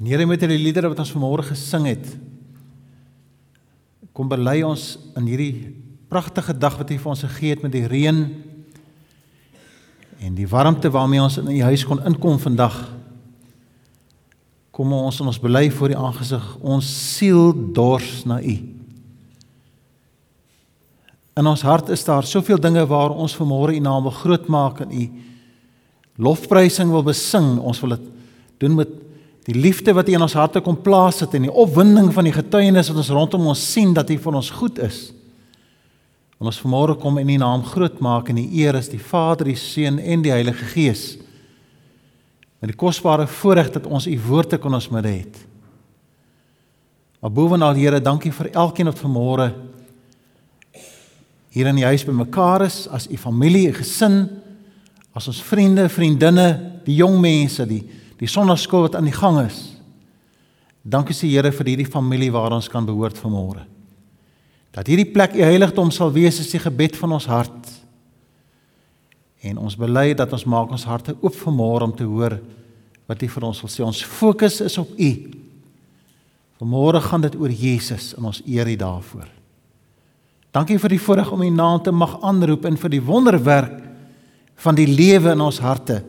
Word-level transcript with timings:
En 0.00 0.06
Here 0.08 0.24
met 0.24 0.40
hierdie 0.40 0.62
liedere 0.62 0.88
wat 0.88 1.02
ons 1.02 1.12
vanmôre 1.12 1.44
gesing 1.50 1.84
het, 1.90 2.06
kom 4.16 4.30
bely 4.32 4.62
ons 4.64 4.94
in 5.20 5.26
hierdie 5.28 5.74
pragtige 6.08 6.54
dag 6.56 6.78
wat 6.80 6.88
U 6.88 6.96
vir 7.02 7.10
ons 7.12 7.24
gegee 7.26 7.52
het 7.52 7.64
met 7.64 7.74
die 7.74 7.84
reën 7.84 8.22
en 10.24 10.38
die 10.38 10.48
warmte 10.48 10.88
waarmee 10.92 11.20
ons 11.20 11.36
in 11.42 11.50
U 11.52 11.58
huis 11.68 11.84
kon 11.84 12.00
inkom 12.08 12.40
vandag. 12.40 12.78
Kom 14.72 14.94
ons 14.96 15.20
in 15.20 15.28
ons 15.28 15.40
bely 15.40 15.66
voor 15.68 15.92
die 15.92 16.00
aangesig, 16.00 16.48
ons 16.64 16.88
siel 17.18 17.52
dors 17.76 18.24
na 18.24 18.40
U. 18.40 18.56
In 21.44 21.52
ons 21.52 21.66
hart 21.68 21.92
is 21.92 22.06
daar 22.08 22.24
soveel 22.24 22.60
dinge 22.60 22.86
waar 22.88 23.12
ons 23.12 23.36
vanmôre 23.36 23.76
U 23.76 23.84
naam 23.84 24.08
wil 24.08 24.16
groot 24.16 24.48
maak 24.48 24.80
en 24.86 24.96
U 24.96 25.04
lofprysing 26.20 26.88
wil 26.88 27.04
besing. 27.04 27.58
Ons 27.60 27.84
wil 27.84 27.98
dit 27.98 28.10
doen 28.64 28.80
met 28.80 28.96
die 29.50 29.58
liefde 29.58 29.94
wat 29.96 30.08
U 30.08 30.14
in 30.14 30.22
ons 30.22 30.36
harte 30.38 30.62
kom 30.62 30.76
plaas 30.78 31.24
het 31.24 31.34
en 31.34 31.48
die 31.48 31.56
opwinding 31.62 32.12
van 32.14 32.28
die 32.28 32.34
getuienis 32.34 32.90
wat 32.92 33.00
ons 33.02 33.10
rondom 33.14 33.48
ons 33.50 33.62
sien 33.72 33.94
dat 33.96 34.10
U 34.12 34.16
vir 34.22 34.36
ons 34.38 34.50
goed 34.60 34.78
is. 34.84 35.08
En 36.38 36.48
ons 36.48 36.60
vanmôre 36.62 36.94
kom 37.00 37.18
in 37.18 37.32
U 37.34 37.38
naam 37.42 37.64
groot 37.66 37.98
maak 38.04 38.30
en 38.30 38.38
die 38.38 38.62
eer 38.62 38.78
is 38.78 38.90
die 38.92 39.02
Vader, 39.02 39.50
die 39.50 39.58
Seun 39.58 39.98
en 39.98 40.22
die 40.22 40.32
Heilige 40.32 40.68
Gees. 40.70 41.04
Met 42.62 42.70
die 42.72 42.78
kosbare 42.78 43.26
voorreg 43.26 43.72
dat 43.74 43.88
ons 43.90 44.06
U 44.06 44.14
woord 44.28 44.54
te 44.54 44.60
kon 44.62 44.76
ons 44.76 44.90
midde 44.92 45.16
het. 45.18 45.42
Maar 47.20 47.34
bovenal 47.34 47.76
Here, 47.76 48.00
dankie 48.00 48.32
vir 48.32 48.52
elkeen 48.54 48.88
wat 48.88 49.02
vanmôre 49.02 49.50
hier 51.50 51.66
in 51.66 51.80
die 51.80 51.88
huis 51.88 52.06
bymekaar 52.06 52.68
is 52.68 52.84
as 52.94 53.08
U 53.10 53.18
familie, 53.18 53.72
U 53.72 53.80
gesin, 53.80 54.22
as 55.10 55.26
ons 55.26 55.42
vriende, 55.42 55.88
vriendinne, 55.90 56.52
die 56.86 57.00
jong 57.02 57.18
mense, 57.18 57.66
die 57.66 57.82
die 58.20 58.28
sonnaskool 58.28 58.86
wat 58.88 58.98
aan 58.98 59.08
die 59.08 59.16
gang 59.16 59.40
is. 59.46 59.60
Dankie 60.82 61.16
se 61.16 61.28
Here 61.28 61.52
vir 61.52 61.72
hierdie 61.72 61.88
familie 61.88 62.30
waar 62.32 62.52
ons 62.56 62.68
kan 62.68 62.86
behoort 62.86 63.18
vanmôre. 63.20 63.64
Dat 64.76 64.88
hierdie 64.88 65.08
plek 65.12 65.34
u 65.34 65.42
heiligdom 65.42 65.90
sal 65.92 66.12
wees 66.14 66.38
is 66.40 66.52
die 66.52 66.60
gebed 66.62 66.96
van 67.00 67.16
ons 67.16 67.26
hart. 67.28 67.72
En 69.40 69.58
ons 69.58 69.76
bely 69.76 70.12
dat 70.14 70.32
ons 70.36 70.46
maak 70.48 70.72
ons 70.72 70.86
harte 70.88 71.16
oop 71.20 71.36
vanmôre 71.42 71.88
om 71.88 71.94
te 71.96 72.06
hoor 72.06 72.38
wat 73.10 73.22
u 73.24 73.28
vir 73.28 73.46
ons 73.48 73.60
wil 73.64 73.72
sê. 73.72 73.84
Ons 73.84 74.04
fokus 74.04 74.60
is 74.64 74.78
op 74.78 74.92
u. 74.94 75.10
Vanmôre 76.60 77.00
gaan 77.02 77.24
dit 77.24 77.36
oor 77.40 77.50
Jesus 77.50 78.12
en 78.18 78.28
ons 78.30 78.42
eer 78.44 78.68
u 78.68 78.76
daarvoor. 78.76 79.28
Dankie 80.52 80.78
vir 80.82 80.96
die 80.96 81.00
voorreg 81.00 81.30
om 81.32 81.42
u 81.42 81.50
naam 81.50 81.80
te 81.82 81.92
mag 81.94 82.18
aanroep 82.26 82.66
en 82.68 82.76
vir 82.76 82.92
die 82.92 83.04
wonderwerk 83.04 83.76
van 84.60 84.76
die 84.76 84.88
lewe 84.88 85.32
in 85.32 85.40
ons 85.40 85.60
harte 85.62 86.02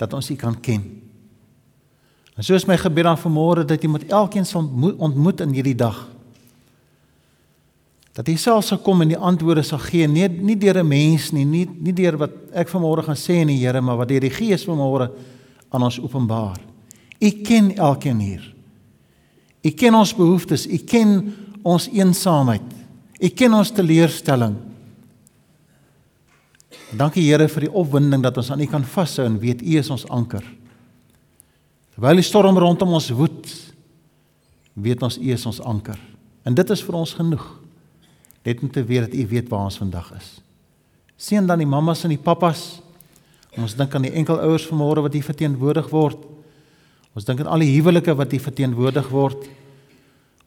dat 0.00 0.12
ons 0.16 0.30
u 0.30 0.36
kan 0.40 0.56
ken. 0.60 1.03
En 2.34 2.42
so 2.42 2.54
is 2.54 2.66
my 2.66 2.76
gebed 2.78 3.06
dan 3.06 3.18
vanmôre 3.20 3.64
dat 3.66 3.82
jy 3.82 3.88
met 3.90 4.08
elkeen 4.10 4.46
sal 4.46 4.66
ontmoet 4.98 5.40
in 5.44 5.54
hierdie 5.54 5.76
dag. 5.78 6.00
Dat 8.14 8.28
jy 8.30 8.36
self 8.38 8.66
sal 8.66 8.80
kom 8.82 9.02
en 9.02 9.10
die 9.10 9.18
antwoorde 9.18 9.62
sal 9.66 9.80
gee, 9.82 10.06
nie 10.06 10.28
nie 10.28 10.56
deur 10.58 10.82
'n 10.82 10.88
mens 10.88 11.32
nie, 11.32 11.44
nie 11.44 11.66
nie 11.66 11.92
deur 11.92 12.16
wat 12.16 12.30
ek 12.52 12.68
vanmôre 12.68 13.02
gaan 13.02 13.16
sê 13.16 13.42
in 13.42 13.48
die 13.48 13.58
Here, 13.58 13.80
maar 13.80 13.96
wat 13.96 14.08
deur 14.08 14.20
die 14.20 14.30
Gees 14.30 14.64
vanmôre 14.64 15.10
aan 15.70 15.82
ons 15.82 16.00
openbaar. 16.00 16.58
U 17.20 17.30
ken 17.30 17.76
elkeen 17.76 18.18
hier. 18.18 18.54
U 19.62 19.70
ken 19.70 19.94
ons 19.94 20.14
behoeftes, 20.14 20.66
u 20.66 20.78
ken 20.78 21.34
ons 21.62 21.88
eensaamheid. 21.88 22.74
U 23.20 23.28
ken 23.28 23.54
ons 23.54 23.70
teleurstelling. 23.70 24.56
Dankie 26.92 27.22
Here 27.22 27.48
vir 27.48 27.60
die 27.60 27.72
opwinding 27.72 28.22
dat 28.22 28.36
ons 28.36 28.50
aan 28.50 28.60
U 28.60 28.66
kan 28.66 28.84
vashou 28.84 29.26
en 29.26 29.38
weet 29.38 29.62
U 29.62 29.78
is 29.78 29.90
ons 29.90 30.06
anker. 30.08 30.44
Terwyl 31.94 32.18
die 32.18 32.26
storm 32.26 32.58
rondom 32.58 32.96
ons 32.96 33.12
woed, 33.14 33.50
weet 34.74 35.02
ons 35.06 35.18
U 35.20 35.28
is 35.30 35.46
ons 35.46 35.60
anker. 35.62 35.98
En 36.44 36.54
dit 36.54 36.70
is 36.74 36.82
vir 36.82 36.96
ons 36.98 37.12
genoeg. 37.14 37.44
Net 38.44 38.62
om 38.62 38.70
te 38.70 38.82
weet 38.84 39.06
dat 39.06 39.14
U 39.14 39.26
weet 39.30 39.48
waar 39.48 39.68
ons 39.70 39.78
vandag 39.78 40.10
is. 40.18 40.32
Seën 41.16 41.46
dan 41.46 41.62
die 41.62 41.68
mammas 41.70 42.02
en 42.04 42.12
die 42.12 42.20
pappas. 42.20 42.82
Ons 43.54 43.76
dink 43.78 43.94
aan 43.94 44.08
die 44.08 44.14
enkelouers 44.18 44.66
vanmôre 44.66 45.04
wat 45.06 45.14
hier 45.14 45.24
verteenwoordig 45.24 45.86
word. 45.94 46.18
Ons 47.14 47.28
dink 47.28 47.44
aan 47.44 47.52
al 47.54 47.62
die 47.62 47.70
huwelike 47.76 48.16
wat 48.18 48.34
hier 48.34 48.42
verteenwoordig 48.42 49.06
word. 49.14 49.46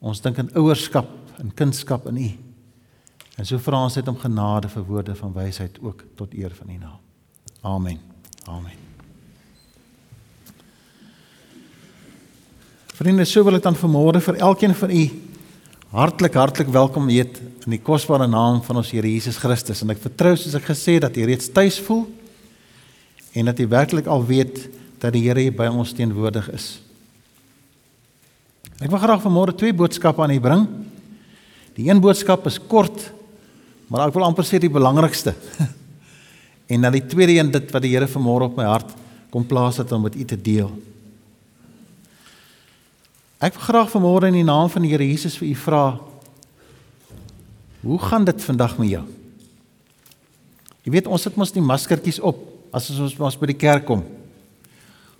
Ons 0.03 0.19
dink 0.21 0.41
aan 0.43 0.51
ouerskap 0.59 1.09
en 1.39 1.53
kindskap 1.55 2.09
in 2.11 2.19
U. 2.25 2.27
En 3.37 3.47
so 3.47 3.61
vra 3.61 3.85
ons 3.85 3.95
net 3.95 4.11
om 4.11 4.19
genade 4.19 4.69
vir 4.73 4.85
woorde 4.89 5.15
van 5.15 5.33
wysheid 5.37 5.79
ook 5.79 6.03
tot 6.19 6.35
eer 6.35 6.51
van 6.59 6.75
U 6.75 6.77
naam. 6.81 6.99
Amen. 7.61 8.03
Amen. 8.45 8.86
Vriende, 12.97 13.27
so 13.29 13.43
wil 13.45 13.59
ek 13.59 13.61
dan 13.61 13.75
vanmôre 13.77 14.17
vir 14.25 14.39
elkeen 14.41 14.71
van 14.73 14.89
u 14.89 15.01
hartlik 15.93 16.33
hartlik 16.33 16.69
welkom 16.73 17.11
heet 17.13 17.35
in 17.67 17.75
die 17.75 17.81
kosbare 17.85 18.25
naam 18.25 18.57
van 18.65 18.79
ons 18.81 18.89
Here 18.89 19.05
Jesus 19.05 19.37
Christus 19.37 19.83
en 19.85 19.93
ek 19.93 20.01
vertrou 20.01 20.31
soos 20.33 20.55
ek 20.57 20.65
gesê 20.65 20.95
dat 21.03 21.13
u 21.13 21.27
reeds 21.29 21.51
tuis 21.53 21.77
voel 21.85 22.07
en 23.37 23.51
dat 23.51 23.61
u 23.61 23.67
werklik 23.69 24.09
al 24.09 24.25
weet 24.25 24.63
dat 24.97 25.13
die 25.13 25.21
Here 25.27 25.45
hier 25.45 25.53
by 25.53 25.69
ons 25.69 25.93
teenwoordig 25.93 26.49
is. 26.57 26.65
Ek 28.81 28.89
wil 28.89 29.03
graag 29.05 29.21
vanmôre 29.27 29.53
twee 29.53 29.77
boodskappe 29.77 30.25
aan 30.25 30.33
u 30.33 30.41
bring. 30.41 30.65
Die 31.77 31.91
een 31.91 32.01
boodskap 32.01 32.49
is 32.49 32.57
kort, 32.57 33.11
maar 33.93 34.07
ek 34.07 34.17
wil 34.17 34.25
amper 34.25 34.49
sê 34.49 34.57
die 34.57 34.73
belangrikste. 34.73 35.37
en 36.73 36.89
dan 36.89 36.97
die 36.97 37.05
tweede 37.05 37.37
een 37.37 37.53
dit 37.53 37.69
wat 37.77 37.85
die 37.85 37.93
Here 37.93 38.09
vanmôre 38.09 38.49
op 38.49 38.57
my 38.57 38.65
hart 38.73 38.97
kom 39.29 39.45
plaas 39.45 39.77
het 39.85 39.93
om 39.93 40.09
u 40.09 40.25
te 40.25 40.41
deel. 40.49 40.73
Ek 43.37 43.53
wil 43.53 43.67
graag 43.67 43.89
vanmôre 43.93 44.31
in 44.31 44.39
die 44.39 44.45
naam 44.45 44.65
van 44.73 44.81
die 44.81 44.89
Here 44.89 45.05
Jesus 45.05 45.35
vir 45.37 45.51
u 45.51 45.55
vra. 45.61 45.81
Hoe 47.85 47.99
gaan 48.01 48.23
dit 48.25 48.39
vandag 48.41 48.77
met 48.81 48.89
jou? 48.89 49.03
Jy 50.81 50.93
weet 50.95 51.09
ons 51.11 51.21
sit 51.21 51.35
mos 51.37 51.53
die 51.53 51.61
maskertjies 51.61 52.17
op 52.17 52.39
as 52.73 52.87
ons 52.89 53.13
ons 53.13 53.37
by 53.37 53.51
die 53.51 53.59
kerk 53.61 53.85
kom. 53.85 54.01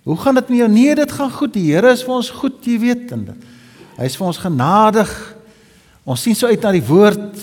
Hoe 0.02 0.16
gaan 0.18 0.34
dit 0.34 0.50
met 0.50 0.58
jou? 0.58 0.68
Nee, 0.72 0.96
dit 0.98 1.12
gaan 1.14 1.30
goed. 1.30 1.52
Die 1.54 1.68
Here 1.68 1.92
is 1.94 2.02
vir 2.02 2.16
ons 2.16 2.30
goed, 2.34 2.58
jy 2.66 2.78
weet. 2.82 3.12
En 3.14 3.22
hy 4.00 4.08
is 4.10 4.16
vir 4.18 4.26
ons 4.26 4.40
genadig. 4.42 5.12
Ons 6.02 6.24
sien 6.26 6.34
so 6.34 6.50
uit 6.50 6.66
na 6.66 6.72
die 6.74 6.82
woord. 6.82 7.38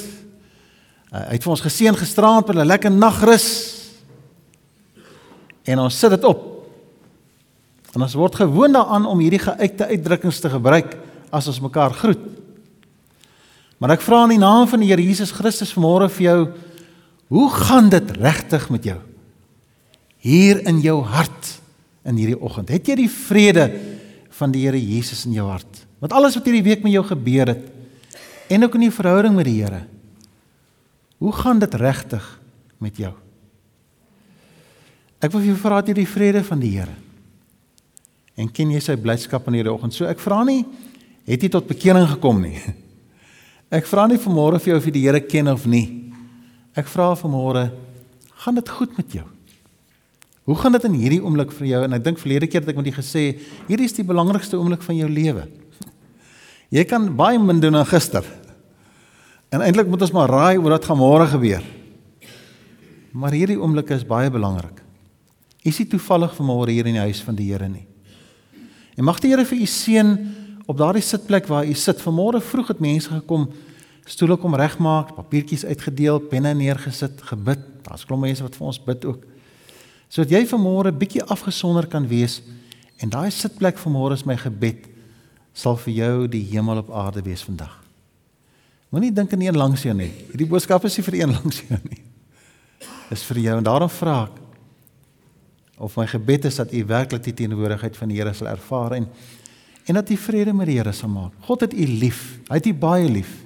Hy 1.13 1.37
het 1.37 1.45
vir 1.45 1.53
ons 1.55 1.63
geseën 1.63 1.95
gisteraand 1.95 2.51
met 2.51 2.57
'n 2.57 2.67
lekker 2.67 2.91
nagrus. 2.91 3.47
En 5.63 5.79
ons 5.87 5.99
sit 5.99 6.09
dit 6.09 6.23
op. 6.27 6.54
En 7.95 8.03
ons 8.03 8.17
word 8.19 8.35
gewoond 8.35 8.75
daaraan 8.75 9.07
om 9.07 9.21
hierdie 9.23 9.39
geuite 9.39 9.87
uitdrukkings 9.87 10.41
te 10.43 10.51
gebruik 10.51 10.97
as 11.31 11.47
ons 11.47 11.61
mekaar 11.63 11.95
groet. 11.95 12.23
Maar 13.79 13.95
ek 13.95 14.03
vra 14.03 14.25
in 14.27 14.35
die 14.35 14.41
naam 14.41 14.67
van 14.67 14.83
die 14.83 14.89
Here 14.89 15.03
Jesus 15.03 15.31
Christus 15.35 15.71
vanmôre 15.75 16.09
vir 16.11 16.25
jou, 16.25 16.39
hoe 17.31 17.47
gaan 17.51 17.87
dit 17.91 18.11
regtig 18.19 18.67
met 18.71 18.87
jou? 18.87 18.97
Hier 20.25 20.59
in 20.67 20.81
jou 20.83 20.97
hart 21.07 21.53
in 22.05 22.19
hierdie 22.19 22.37
oggend. 22.37 22.73
Het 22.73 22.91
jy 22.91 22.97
die 23.05 23.11
vrede 23.11 23.69
van 24.35 24.51
die 24.51 24.65
Here 24.67 24.79
Jesus 24.79 25.23
in 25.29 25.37
jou 25.37 25.47
hart? 25.47 25.85
Met 26.03 26.15
alles 26.15 26.35
wat 26.35 26.47
hierdie 26.47 26.65
week 26.67 26.83
met 26.83 26.95
jou 26.95 27.05
gebeur 27.07 27.53
het 27.55 27.71
en 28.51 28.67
ook 28.67 28.75
in 28.77 28.85
die 28.85 28.93
verhouding 28.93 29.39
met 29.39 29.47
die 29.47 29.61
Here. 29.61 29.85
Hoe 31.23 31.31
gaan 31.33 31.63
dit 31.63 31.79
regtig 31.79 32.27
met 32.83 32.99
jou? 32.99 33.15
Ek 35.23 35.31
wil 35.31 35.39
vir 35.39 35.53
jou 35.53 35.59
vra 35.63 35.79
dat 35.79 35.95
jy 35.95 36.01
die 36.03 36.11
vrede 36.11 36.43
van 36.43 36.59
die 36.59 36.75
Here 36.75 37.04
en 38.35 38.51
ken 38.51 38.73
jy 38.75 38.81
sy 38.83 38.95
blydskap 38.99 39.47
in 39.49 39.59
hierdie 39.59 39.73
oggend. 39.73 39.95
So 39.95 40.07
ek 40.09 40.21
vra 40.23 40.43
nie 40.47 40.63
het 41.25 41.41
jy 41.41 41.49
tot 41.51 41.67
bekering 41.69 42.07
gekom 42.15 42.43
nie. 42.43 42.59
Ek 43.75 43.87
vra 43.89 44.05
nie 44.07 44.19
vanmôre 44.21 44.59
vir 44.61 44.69
jou 44.69 44.75
of 44.77 44.85
jy 44.85 44.91
die 44.93 45.01
Here 45.07 45.19
ken 45.25 45.49
of 45.49 45.63
nie. 45.67 46.13
Ek 46.77 46.85
vra 46.91 47.09
vanmôre 47.17 47.63
gaan 48.43 48.59
dit 48.59 48.69
goed 48.69 48.93
met 48.99 49.15
jou? 49.17 49.23
Hoe 50.45 50.57
gaan 50.59 50.75
dit 50.77 50.85
in 50.85 50.97
hierdie 51.01 51.21
oomblik 51.23 51.49
vir 51.57 51.67
jou? 51.71 51.79
En 51.87 51.97
ek 51.97 52.03
dink 52.05 52.21
verlede 52.21 52.45
keer 52.45 52.61
het 52.61 52.69
ek 52.69 52.77
met 52.77 52.91
jou 52.91 52.93
gesê, 52.99 53.23
hierdie 53.65 53.87
is 53.89 53.97
die 53.97 54.05
belangrikste 54.05 54.59
oomblik 54.59 54.85
van 54.85 54.99
jou 54.99 55.09
lewe. 55.09 55.47
Jy 56.77 56.85
kan 56.85 57.09
baie 57.17 57.41
min 57.41 57.63
doen 57.63 57.79
dan 57.79 57.89
gister. 57.89 58.27
En 59.49 59.65
eintlik 59.65 59.89
moet 59.89 60.05
ons 60.05 60.13
maar 60.13 60.29
raai 60.29 60.59
oor 60.59 60.75
wat 60.75 60.85
gaan 60.85 61.01
môre 61.01 61.25
gebeur. 61.33 61.65
Maar 63.17 63.33
hierdie 63.33 63.57
oomblik 63.57 63.95
is 63.97 64.05
baie 64.05 64.29
belangrik. 64.29 64.77
Is 65.65 65.81
nie 65.81 65.89
toevallig 65.89 66.37
vanmôre 66.37 66.75
hier 66.75 66.85
in 66.85 66.99
die 66.99 67.05
huis 67.07 67.23
van 67.25 67.37
die 67.39 67.49
Here 67.49 67.69
nie. 67.71 67.87
En 68.95 69.03
mag 69.03 69.19
die 69.19 69.31
Here 69.33 69.45
vir 69.45 69.59
u 69.59 69.67
seën 69.67 70.11
op 70.65 70.77
daardie 70.79 71.03
sitplek 71.03 71.47
waar 71.51 71.67
u 71.67 71.73
sit. 71.73 72.01
Vanmôre 72.01 72.41
vroeg 72.41 72.71
het 72.73 72.79
mense 72.83 73.11
gekom, 73.11 73.49
stoele 74.07 74.37
kom 74.39 74.55
regmaak, 74.55 75.13
papiertjies 75.17 75.65
uitgedeel, 75.65 76.19
penne 76.31 76.53
neergesit, 76.55 77.21
gebid. 77.29 77.61
Daar's 77.85 78.05
klomp 78.07 78.25
mense 78.25 78.43
wat 78.43 78.55
vir 78.55 78.67
ons 78.67 78.81
bid 78.81 79.05
ook. 79.05 79.25
Sodat 80.09 80.31
jy 80.31 80.45
vanmôre 80.47 80.93
bietjie 80.95 81.23
afgesonder 81.23 81.87
kan 81.91 82.07
wees 82.07 82.41
en 83.03 83.11
daai 83.11 83.31
sitplek 83.33 83.79
vanmôre 83.81 84.15
is 84.15 84.23
my 84.25 84.37
gebed 84.39 84.85
sal 85.55 85.75
vir 85.79 85.93
jou 85.95 86.13
die 86.31 86.43
hemel 86.51 86.83
op 86.83 86.91
aarde 86.93 87.23
wees 87.25 87.43
vandag. 87.43 87.73
Moenie 88.93 89.11
dink 89.11 89.33
aan 89.33 89.43
een 89.43 89.57
langs 89.57 89.83
jou 89.83 89.95
nie. 89.97 90.11
Hierdie 90.31 90.47
boodskap 90.47 90.85
is 90.87 90.95
nie 90.99 91.05
vir 91.07 91.17
een 91.19 91.33
langs 91.37 91.61
jou 91.65 91.79
nie. 91.89 92.01
Dis 93.09 93.25
vir 93.27 93.41
jou 93.43 93.57
en 93.59 93.67
daarom 93.67 93.91
vra 93.91 94.21
ek 94.29 94.44
of 95.77 95.95
my 95.97 96.07
gebed 96.07 96.45
is 96.45 96.55
dat 96.55 96.73
u 96.73 96.85
werklik 96.85 97.23
die 97.23 97.33
teenwoordigheid 97.33 97.97
van 97.97 98.11
die 98.11 98.19
Here 98.19 98.33
sal 98.33 98.47
ervaar 98.47 98.91
en 98.91 99.09
en 99.85 99.93
dat 99.93 100.09
u 100.09 100.15
vrede 100.17 100.53
met 100.53 100.65
die 100.65 100.77
Here 100.79 100.91
sal 100.91 101.09
maak. 101.09 101.33
God 101.45 101.61
het 101.61 101.73
u 101.73 101.85
lief. 101.85 102.39
Hy 102.47 102.57
het 102.57 102.65
u 102.65 102.73
baie 102.73 103.09
lief. 103.09 103.45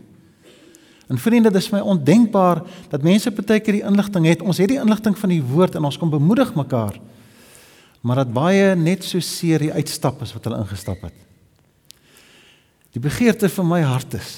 En 1.09 1.17
vriende, 1.17 1.51
dit 1.51 1.61
is 1.61 1.69
my 1.73 1.79
ondenkbaar 1.79 2.61
dat 2.89 3.03
mense 3.03 3.31
baie 3.31 3.59
keer 3.59 3.79
die 3.79 3.83
inligting 3.83 4.25
het. 4.29 4.41
Ons 4.41 4.61
het 4.61 4.69
die 4.71 4.79
inligting 4.79 5.17
van 5.17 5.33
die 5.33 5.41
woord 5.43 5.75
en 5.75 5.83
ons 5.83 5.97
kom 5.97 6.09
bemoedig 6.09 6.53
mekaar. 6.55 6.99
Maar 8.01 8.23
dat 8.23 8.33
baie 8.33 8.75
net 8.75 9.03
so 9.03 9.19
seer 9.19 9.59
die 9.59 9.73
uitstap 9.73 10.21
is 10.23 10.31
wat 10.33 10.47
hulle 10.47 10.61
ingestap 10.63 11.01
het. 11.01 11.17
Die 12.95 13.01
begeerte 13.03 13.49
van 13.49 13.67
my 13.67 13.81
hart 13.83 14.15
is 14.17 14.37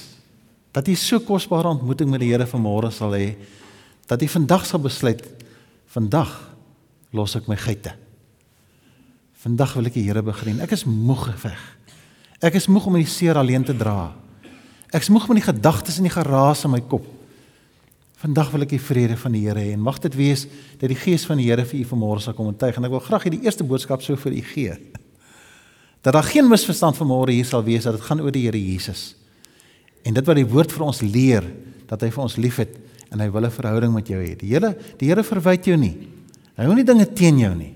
dat 0.73 0.87
jy 0.87 0.95
so 0.95 1.19
kosbare 1.19 1.69
ontmoeting 1.75 2.09
met 2.09 2.23
die 2.23 2.31
Here 2.31 2.47
vanmôre 2.47 2.89
sal 2.95 3.13
hê 3.13 3.35
dat 4.09 4.23
jy 4.23 4.27
vandag 4.31 4.65
sal 4.65 4.81
besluit 4.81 5.21
vandag 5.91 6.50
los 7.15 7.35
ek 7.35 7.47
my 7.51 7.57
geite. 7.59 7.93
Vandag 9.41 9.73
wil 9.77 9.89
ek 9.89 9.95
die 9.97 10.05
Here 10.05 10.21
begrien. 10.21 10.61
Ek 10.61 10.73
is 10.75 10.85
moeg 10.85 11.25
geveg. 11.31 11.61
Ek 12.41 12.57
is 12.57 12.67
moeg 12.69 12.87
om 12.89 12.97
die 12.97 13.09
seer 13.09 13.37
alleen 13.37 13.65
te 13.65 13.73
dra. 13.77 14.11
Ek 14.91 15.01
is 15.01 15.09
moeg 15.13 15.27
met 15.29 15.39
die 15.39 15.47
gedagtes 15.47 15.97
en 15.97 16.07
die 16.07 16.13
geraas 16.13 16.65
in 16.67 16.73
my 16.73 16.81
kop. 16.83 17.05
Vandag 18.21 18.51
wil 18.53 18.67
ek 18.67 18.75
die 18.75 18.81
vrede 18.81 19.15
van 19.17 19.33
die 19.33 19.43
Here 19.47 19.61
hê 19.63 19.71
en 19.73 19.81
mag 19.81 19.97
dit 20.03 20.13
wees 20.17 20.43
dat 20.77 20.91
die 20.91 20.99
gees 20.99 21.25
van 21.25 21.39
die 21.41 21.47
Here 21.49 21.65
vir 21.65 21.79
u 21.81 21.87
vanmôre 21.89 22.21
sal 22.21 22.35
kom 22.37 22.51
intuig 22.51 22.77
en 22.77 22.85
ek 22.85 22.93
wil 22.93 23.01
graag 23.01 23.25
hê 23.25 23.33
die 23.33 23.41
eerste 23.47 23.65
boodskap 23.65 24.05
sou 24.05 24.17
vir 24.19 24.35
u 24.37 24.43
gee. 24.51 24.75
Dat 26.05 26.13
daar 26.17 26.27
geen 26.27 26.49
misverstand 26.49 26.99
vanmôre 26.99 27.33
hier 27.33 27.49
sal 27.49 27.65
wees 27.65 27.87
dat 27.87 27.97
dit 27.97 28.05
gaan 28.05 28.21
oor 28.21 28.33
die 28.35 28.45
Here 28.45 28.61
Jesus. 28.61 29.15
En 30.05 30.13
dit 30.17 30.25
wat 30.25 30.37
die 30.37 30.47
woord 30.49 30.73
vir 30.73 30.85
ons 30.85 31.01
leer, 31.01 31.45
dat 31.89 32.01
hy 32.05 32.11
vir 32.13 32.23
ons 32.23 32.37
liefhet 32.37 32.77
en 33.11 33.21
hy 33.21 33.29
wil 33.29 33.45
'n 33.45 33.57
verhouding 33.57 33.93
met 33.93 34.07
jou 34.07 34.21
hê. 34.21 34.37
Die 34.37 34.53
Here, 34.53 34.77
die 34.97 35.09
Here 35.09 35.23
verwyd 35.23 35.65
jou 35.65 35.77
nie. 35.77 36.20
Hy 36.61 36.67
hou 36.69 36.75
nie 36.77 36.85
dinge 36.85 37.07
teen 37.09 37.39
jou 37.41 37.49
nie. 37.57 37.71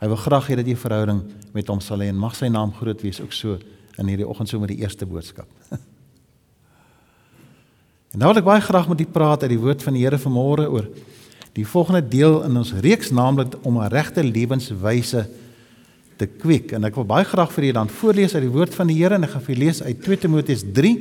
Hy 0.00 0.08
wil 0.08 0.16
graag 0.16 0.46
hê 0.48 0.56
dat 0.56 0.64
jy 0.64 0.72
'n 0.72 0.84
verhouding 0.88 1.20
met 1.52 1.68
hom 1.68 1.80
sal 1.84 2.00
hê 2.00 2.08
en 2.08 2.16
mag 2.16 2.34
sy 2.34 2.48
naam 2.48 2.72
groot 2.72 3.02
wees 3.02 3.20
ook 3.20 3.32
so 3.32 3.58
in 3.98 4.08
hierdie 4.08 4.26
oggend 4.26 4.48
so 4.48 4.58
met 4.58 4.70
die 4.72 4.80
eerste 4.80 5.04
boodskap. 5.04 5.44
en 8.12 8.18
nou 8.18 8.32
wil 8.32 8.38
ek 8.38 8.44
baie 8.44 8.60
graag 8.60 8.88
met 8.88 9.00
u 9.00 9.04
praat 9.04 9.42
uit 9.42 9.50
die 9.50 9.60
woord 9.60 9.82
van 9.82 9.92
die 9.92 10.00
Here 10.00 10.16
vanmôre 10.16 10.70
oor 10.70 10.88
die 11.52 11.66
volgende 11.66 12.00
deel 12.08 12.42
in 12.44 12.56
ons 12.56 12.72
reeks 12.72 13.10
naamlik 13.10 13.52
om 13.66 13.76
'n 13.76 13.92
regte 13.92 14.24
lewenswyse 14.24 15.28
te 16.16 16.26
kweek 16.26 16.72
en 16.72 16.84
ek 16.84 16.94
wil 16.94 17.04
baie 17.04 17.24
graag 17.24 17.52
vir 17.52 17.64
julle 17.64 17.80
dan 17.84 17.88
voorlees 17.88 18.34
uit 18.34 18.42
die 18.42 18.56
woord 18.56 18.74
van 18.74 18.86
die 18.86 18.96
Here 18.96 19.14
en 19.14 19.24
ek 19.24 19.30
gaan 19.30 19.42
vir 19.42 19.54
julle 19.54 19.64
lees 19.66 19.82
uit 19.82 20.02
2 20.02 20.16
Timoteus 20.16 20.64
3 20.72 20.96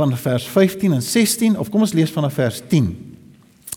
van 0.00 0.16
vers 0.16 0.48
15 0.48 0.92
en 0.94 1.02
16 1.02 1.58
of 1.58 1.68
kom 1.68 1.82
ons 1.82 1.92
lees 1.92 2.10
vanaf 2.10 2.32
vers 2.32 2.62
10 2.68 3.12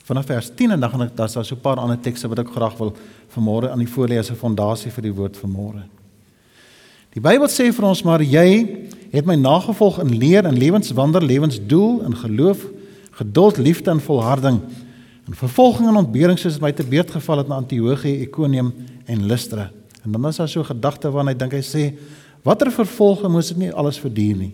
vanaf 0.05 0.25
vers 0.29 0.51
10 0.53 0.75
en 0.75 0.79
dan 0.79 0.89
gaan 0.89 1.01
ek 1.07 1.15
daar 1.17 1.29
so 1.29 1.41
'n 1.41 1.61
paar 1.61 1.81
ander 1.81 1.99
tekste 1.99 2.27
wat 2.27 2.39
ek 2.39 2.51
graag 2.53 2.77
wil 2.77 2.93
vanmôre 3.33 3.71
aan 3.71 3.79
die 3.79 3.89
voorlees 3.89 4.29
'n 4.29 4.35
fondasie 4.35 4.91
vir 4.91 5.01
die 5.01 5.13
woord 5.13 5.37
vanmôre. 5.37 5.83
Die 7.13 7.21
Bybel 7.21 7.47
sê 7.47 7.71
vir 7.73 7.85
ons 7.85 8.03
maar 8.03 8.21
jy 8.21 8.89
het 9.11 9.25
my 9.25 9.35
nagevolg 9.35 9.99
in 9.99 10.17
leer 10.17 10.45
en 10.45 10.57
lewenswandel, 10.57 11.21
lewensdoel 11.21 12.03
en 12.03 12.15
geloof, 12.15 12.65
geduld, 13.11 13.57
liefde 13.57 13.91
en 13.91 13.99
volharding. 13.99 14.59
En 15.27 15.33
vervolging 15.33 15.87
en 15.87 15.95
ontbering 15.95 16.39
soos 16.39 16.59
my 16.59 16.71
te 16.71 16.83
beurt 16.83 17.11
geval 17.11 17.37
het 17.37 17.47
na 17.47 17.55
Antiochië, 17.55 18.21
Ikonium 18.21 18.73
en 19.05 19.25
Lystra. 19.25 19.71
En 20.03 20.11
dan 20.11 20.27
is 20.27 20.35
daar 20.35 20.49
so 20.49 20.59
'n 20.59 20.65
gedagte 20.65 21.11
waarna 21.11 21.31
hy 21.31 21.37
dink 21.37 21.51
hy 21.51 21.61
sê 21.61 21.93
watter 22.43 22.71
vervolging 22.71 23.31
moes 23.31 23.47
dit 23.47 23.57
nie 23.57 23.73
alles 23.73 23.97
verduur 23.99 24.35
nie. 24.35 24.53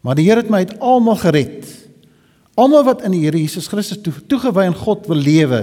Maar 0.00 0.14
die 0.14 0.24
Here 0.24 0.40
het 0.40 0.50
my 0.50 0.58
uit 0.58 0.78
almal 0.78 1.16
gered. 1.16 1.79
Almal 2.60 2.84
wat 2.84 3.04
in 3.06 3.14
die 3.14 3.22
Here 3.22 3.38
Jesus 3.40 3.70
Christus 3.70 4.00
toe, 4.04 4.12
toegewy 4.28 4.66
aan 4.68 4.76
God 4.76 5.06
wil 5.08 5.20
lewe, 5.20 5.62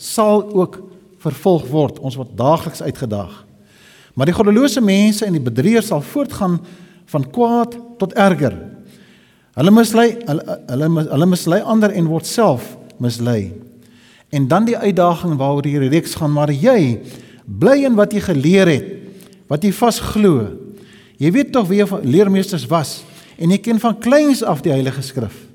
sal 0.00 0.46
ook 0.56 0.80
vervolg 1.20 1.66
word. 1.68 1.98
Ons 2.00 2.16
word 2.16 2.32
daagliks 2.38 2.80
uitgedaag. 2.84 3.34
Maar 4.16 4.30
die 4.30 4.36
goddelose 4.36 4.80
mense 4.82 5.26
en 5.26 5.36
die 5.36 5.44
bedrieërs 5.44 5.90
sal 5.92 6.00
voortgaan 6.02 6.56
van 7.12 7.26
kwaad 7.34 7.76
tot 8.00 8.14
erger. 8.18 8.56
Hulle 9.58 9.74
mislei 9.74 10.12
hulle 10.26 10.58
hulle, 10.70 10.88
hulle 11.10 11.28
mislei 11.28 11.58
ander 11.66 11.92
en 11.94 12.08
word 12.10 12.28
self 12.28 12.76
mislei. 13.02 13.50
En 14.34 14.46
dan 14.48 14.68
die 14.68 14.76
uitdaging 14.76 15.36
waaroor 15.40 15.66
hierdie 15.66 15.92
reeks 15.92 16.16
gaan, 16.18 16.32
maar 16.34 16.52
jy 16.52 17.00
bly 17.44 17.80
in 17.88 17.96
wat 17.98 18.14
jy 18.14 18.22
geleer 18.26 18.70
het, 18.70 18.88
wat 19.48 19.64
jy 19.64 19.72
vasglo. 19.74 20.48
Jy 21.18 21.32
weet 21.34 21.52
tog 21.52 21.68
wie 21.70 21.82
jou 21.82 22.00
leermeesters 22.04 22.68
was 22.70 23.00
en 23.38 23.52
jy 23.54 23.60
ken 23.62 23.80
van 23.82 23.98
kleins 24.02 24.42
af 24.42 24.64
die 24.64 24.74
Heilige 24.74 25.02
Skrif. 25.02 25.47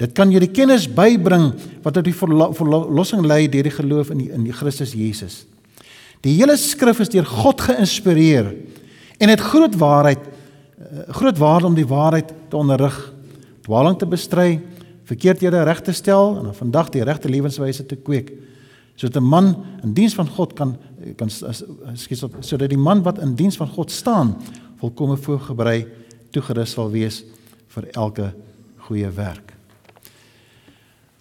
Dit 0.00 0.14
kan 0.16 0.30
jou 0.32 0.40
die 0.42 0.50
kennis 0.50 0.88
bybring 0.90 1.52
wat 1.84 1.94
tot 1.94 2.06
die 2.06 2.14
verlossing 2.16 3.22
lei 3.26 3.46
deur 3.50 3.66
die 3.68 3.74
geloof 3.74 4.10
in 4.10 4.24
die, 4.24 4.30
in 4.34 4.46
die 4.46 4.54
Christus 4.54 4.94
Jesus. 4.98 5.44
Die 6.24 6.34
hele 6.34 6.56
skrif 6.58 7.02
is 7.04 7.12
deur 7.12 7.26
God 7.28 7.62
geïnspireer 7.62 8.48
en 9.22 9.30
het 9.30 9.44
groot 9.44 9.76
waarheid 9.78 10.24
eh, 10.24 11.04
groot 11.14 11.38
waarde 11.38 11.70
om 11.70 11.76
die 11.76 11.86
waarheid 11.86 12.32
te 12.50 12.58
onderrig, 12.58 12.96
dwaling 13.62 13.98
te 14.00 14.08
bestry, 14.10 14.58
verkeerdhede 15.06 15.62
reg 15.68 15.84
te 15.84 15.94
stel 15.94 16.40
en 16.40 16.50
vandag 16.56 16.90
die 16.90 17.04
regte 17.04 17.30
lewenswyse 17.30 17.86
te 17.86 17.96
kweek. 17.96 18.32
Sodat 18.96 19.22
'n 19.22 19.28
man 19.28 19.54
in 19.82 19.94
diens 19.94 20.14
van 20.14 20.28
God 20.28 20.54
kan 20.54 20.76
kan 21.16 21.30
skiet 21.94 22.24
sodat 22.40 22.70
die 22.70 22.78
man 22.78 23.02
wat 23.02 23.18
in 23.18 23.34
diens 23.34 23.56
van 23.56 23.68
God 23.68 23.90
staan 23.90 24.36
volkome 24.80 25.16
voorberei 25.16 25.86
toegerus 26.30 26.70
sal 26.70 26.90
wees 26.90 27.24
vir 27.68 27.88
elke 27.92 28.32
goeie 28.86 29.10
werk. 29.10 29.53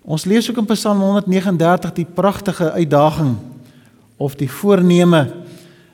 Ons 0.03 0.25
lees 0.27 0.49
ook 0.49 0.59
in 0.59 0.67
Psalm 0.67 0.99
139 0.99 1.93
die 1.95 2.05
pragtige 2.05 2.71
uitdaging 2.75 3.37
of 4.19 4.35
die 4.35 4.51
voorneme 4.51 5.23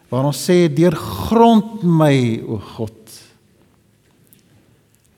waar 0.10 0.26
ons 0.26 0.42
sê 0.42 0.66
deurgrond 0.74 1.84
my 1.86 2.42
o 2.42 2.58
God. 2.74 2.98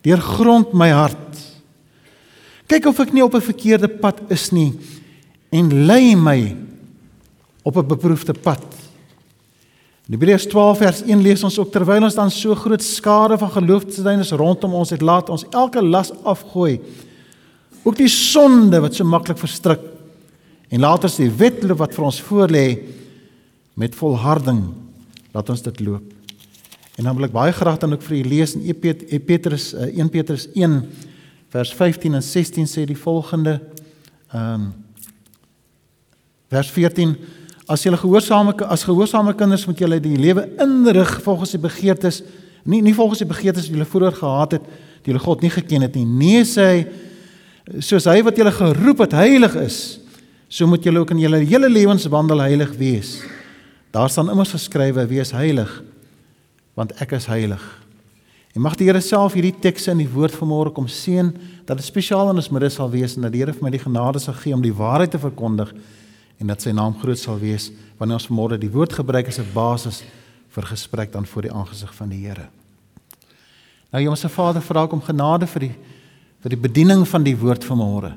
Deurgrond 0.04 0.74
my 0.76 0.90
hart. 0.92 1.40
Kyk 2.68 2.90
of 2.92 3.00
ek 3.00 3.14
nie 3.16 3.24
op 3.24 3.36
'n 3.36 3.42
verkeerde 3.42 3.88
pad 3.88 4.20
is 4.28 4.52
nie 4.52 4.74
en 5.52 5.86
lei 5.88 6.16
my 6.16 6.56
op 7.64 7.78
'n 7.78 7.88
beproefde 7.88 8.34
pad. 8.34 8.64
In 10.08 10.20
Hebreërs 10.20 10.48
12 10.48 10.78
vers 10.78 11.02
1 11.02 11.22
lees 11.22 11.44
ons 11.44 11.60
ook 11.60 11.72
terwyl 11.72 12.04
ons 12.04 12.16
dan 12.16 12.32
so 12.32 12.56
groot 12.56 12.84
skare 12.84 13.38
van 13.38 13.52
geloofsdieners 13.52 14.32
rondom 14.32 14.74
ons 14.74 14.90
het, 14.90 15.02
laat 15.02 15.30
ons 15.30 15.46
elke 15.52 15.82
las 15.82 16.12
afgooi 16.24 16.82
ook 17.84 17.98
die 17.98 18.12
sonde 18.12 18.80
wat 18.84 18.96
so 18.96 19.08
maklik 19.08 19.40
verstrik. 19.42 19.82
En 20.72 20.84
laat 20.84 21.04
ons 21.04 21.20
die 21.20 21.32
wedloop 21.32 21.82
wat 21.82 21.96
vir 21.96 22.08
ons 22.08 22.22
voorlê 22.24 22.66
met 23.80 23.96
volharding. 23.96 24.64
Laat 25.34 25.50
ons 25.50 25.64
dit 25.66 25.80
loop. 25.84 26.06
En 27.00 27.08
dan 27.08 27.16
wil 27.18 27.28
ek 27.28 27.36
baie 27.36 27.54
graag 27.56 27.80
dan 27.82 27.96
ook 27.96 28.04
vir 28.06 28.18
u 28.20 28.22
lees 28.30 28.56
in 28.56 28.68
1 28.68 29.24
Petrus 29.26 29.72
1 29.74 29.90
eh, 29.98 30.12
Petrus 30.12 30.48
1 30.54 30.78
vers 31.52 31.74
15 31.74 32.14
en 32.14 32.24
16 32.24 32.68
sê 32.70 32.86
die 32.88 33.00
volgende 33.00 33.60
ehm 34.32 34.54
um, 34.54 34.72
vers 36.52 36.68
14 36.72 37.14
as 37.72 37.84
julle 37.86 37.98
gehoorsame 38.00 38.52
as 38.68 38.84
gehoorsame 38.84 39.32
kinders 39.40 39.64
moet 39.66 39.80
julle 39.80 40.00
die 40.04 40.18
lewe 40.20 40.44
inrig 40.60 41.14
volgens 41.24 41.54
die 41.56 41.62
begeertes 41.64 42.20
nie 42.64 42.82
nie 42.84 42.96
volgens 42.96 43.24
die 43.24 43.28
begeertes 43.28 43.70
wat 43.70 43.78
julle 43.78 43.88
vroeër 43.88 44.18
gehad 44.20 44.56
het 44.58 44.66
die 45.04 45.14
julle 45.14 45.24
God 45.24 45.42
nie 45.42 45.50
geken 45.50 45.88
het 45.88 45.96
nie. 45.96 46.06
Nee 46.06 46.44
sê 46.46 46.68
hy 46.68 46.82
soos 47.80 48.08
hy 48.10 48.22
wat 48.26 48.38
julle 48.38 48.52
geroep 48.52 49.04
het 49.06 49.12
heilig 49.12 49.56
is, 49.62 49.78
so 50.52 50.68
moet 50.68 50.84
julle 50.84 51.00
ook 51.04 51.14
in 51.16 51.22
julle 51.24 51.44
hele 51.46 51.70
lewenswandel 51.70 52.44
heilig 52.44 52.74
wees. 52.80 53.20
Daar 53.92 54.10
staan 54.10 54.32
immers 54.32 54.52
geskrywe: 54.56 55.08
"Wees 55.08 55.32
heilig, 55.32 55.84
want 56.76 56.92
ek 57.02 57.12
is 57.12 57.26
heilig." 57.26 57.62
En 58.54 58.62
mag 58.62 58.76
die 58.76 58.86
Here 58.86 59.00
self 59.02 59.34
hierdie 59.34 59.56
tekste 59.64 59.92
in 59.92 60.02
die 60.04 60.10
woord 60.12 60.36
vanmôre 60.36 60.74
kom 60.76 60.88
seën 60.88 61.32
dat 61.66 61.78
dit 61.78 61.86
spesiaal 61.86 62.34
in 62.34 62.36
ons 62.42 62.50
midde 62.52 62.70
sal 62.70 62.90
wees 62.92 63.16
en 63.16 63.22
dat 63.22 63.32
die 63.32 63.40
Here 63.40 63.54
vir 63.54 63.64
my 63.64 63.72
die 63.72 63.80
genade 63.80 64.20
sal 64.20 64.34
gee 64.34 64.54
om 64.54 64.62
die 64.62 64.76
waarheid 64.76 65.12
te 65.12 65.20
verkondig 65.20 65.72
en 66.40 66.48
dat 66.48 66.62
sy 66.62 66.74
naam 66.76 66.98
groot 67.00 67.20
sal 67.20 67.40
wees 67.40 67.70
wanneer 67.98 68.20
ons 68.20 68.28
vanmôre 68.28 68.60
die 68.60 68.72
woord 68.72 68.94
gebruik 68.94 69.28
as 69.28 69.40
'n 69.40 69.54
basis 69.54 70.04
vir 70.50 70.64
gesprek 70.64 71.12
dan 71.12 71.26
voor 71.26 71.42
die 71.42 71.54
aangesig 71.54 71.96
van 71.96 72.10
die 72.10 72.28
Here. 72.28 72.50
Nou, 73.92 74.04
Hemelse 74.04 74.30
Vader, 74.30 74.62
vra 74.62 74.84
ek 74.84 74.94
om 74.94 75.02
genade 75.02 75.48
vir 75.48 75.60
die 75.60 75.76
vir 76.42 76.56
die 76.56 76.60
bediening 76.60 77.06
van 77.08 77.26
die 77.26 77.36
woord 77.38 77.66
van 77.68 77.78
môre. 77.78 78.12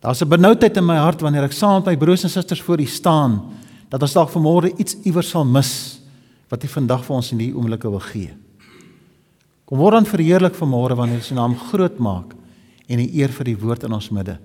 Daar's 0.00 0.22
'n 0.22 0.28
benoudheid 0.28 0.76
in 0.76 0.86
my 0.86 0.96
hart 0.96 1.20
wanneer 1.20 1.44
ek 1.44 1.52
saam 1.52 1.82
met 1.82 1.86
my 1.86 1.96
broers 1.96 2.24
en 2.24 2.30
susters 2.30 2.62
voor 2.62 2.80
U 2.80 2.86
staan 2.86 3.42
dat 3.88 4.02
ons 4.02 4.12
dalk 4.12 4.30
vanmôre 4.30 4.76
iets 4.78 4.96
iewers 5.04 5.28
sal 5.28 5.44
mis 5.44 6.00
wat 6.48 6.64
U 6.64 6.68
vandag 6.68 7.04
vir 7.04 7.16
ons 7.16 7.32
in 7.32 7.38
hierdie 7.38 7.56
oomblikke 7.56 7.90
wil 7.90 8.00
gee. 8.00 8.36
Kom 9.64 9.78
word 9.78 9.92
dan 9.92 10.06
verheerlik 10.06 10.54
vanmôre 10.54 10.96
wanneer 10.96 11.20
U 11.30 11.34
naam 11.34 11.56
groot 11.56 11.98
maak 11.98 12.34
en 12.88 12.98
die 12.98 13.10
eer 13.20 13.28
vir 13.28 13.44
die 13.44 13.58
woord 13.58 13.84
in 13.84 13.92
ons 13.92 14.10
midde 14.10 14.38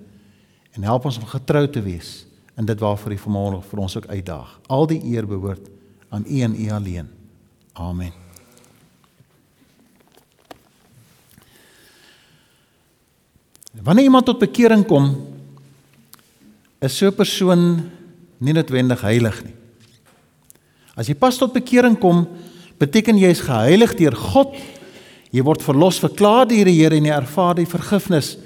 en 0.74 0.82
help 0.82 1.04
ons 1.04 1.18
om 1.18 1.24
getrou 1.24 1.66
te 1.68 1.82
wees 1.82 2.26
in 2.58 2.66
dit 2.66 2.80
waarvoor 2.80 3.12
U 3.12 3.16
vanmôre 3.16 3.62
vir 3.62 3.80
ons 3.80 3.96
ook 3.96 4.06
uitdaag. 4.06 4.60
Al 4.68 4.86
die 4.86 5.00
eer 5.14 5.26
behoort 5.26 5.70
aan 6.10 6.24
U 6.28 6.40
en 6.40 6.54
U 6.54 6.70
alleen. 6.70 7.08
Amen. 7.72 8.23
Wanneer 13.84 14.08
iemand 14.08 14.24
tot 14.24 14.40
bekering 14.40 14.86
kom, 14.88 15.12
is 16.80 16.96
so 16.96 17.06
'n 17.06 17.14
persoon 17.14 17.90
nie 18.38 18.52
noodwendig 18.52 19.00
heilig 19.00 19.44
nie. 19.44 19.54
As 20.96 21.06
jy 21.06 21.14
pas 21.14 21.36
tot 21.36 21.52
bekering 21.52 21.98
kom, 21.98 22.26
beteken 22.78 23.18
jy 23.18 23.28
is 23.28 23.40
geheilig 23.40 23.94
deur 23.94 24.16
God. 24.16 24.54
Jy 25.30 25.42
word 25.42 25.62
verlos 25.62 25.98
verklaar 25.98 26.46
deur 26.46 26.64
die 26.64 26.80
Here 26.80 26.96
en 26.96 27.04
jy 27.04 27.12
ervaar 27.12 27.54
die 27.54 27.66
vergifnis 27.66 28.36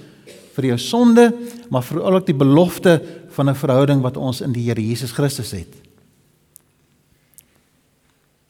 vir 0.57 0.65
jou 0.65 0.79
sonde, 0.79 1.33
maar 1.71 1.83
veral 1.83 2.15
ook 2.15 2.27
die 2.27 2.35
belofte 2.35 3.03
van 3.31 3.49
'n 3.49 3.55
verhouding 3.55 4.03
wat 4.03 4.17
ons 4.17 4.41
in 4.41 4.53
die 4.53 4.65
Here 4.65 4.81
Jesus 4.81 5.13
Christus 5.13 5.51
het. 5.51 5.75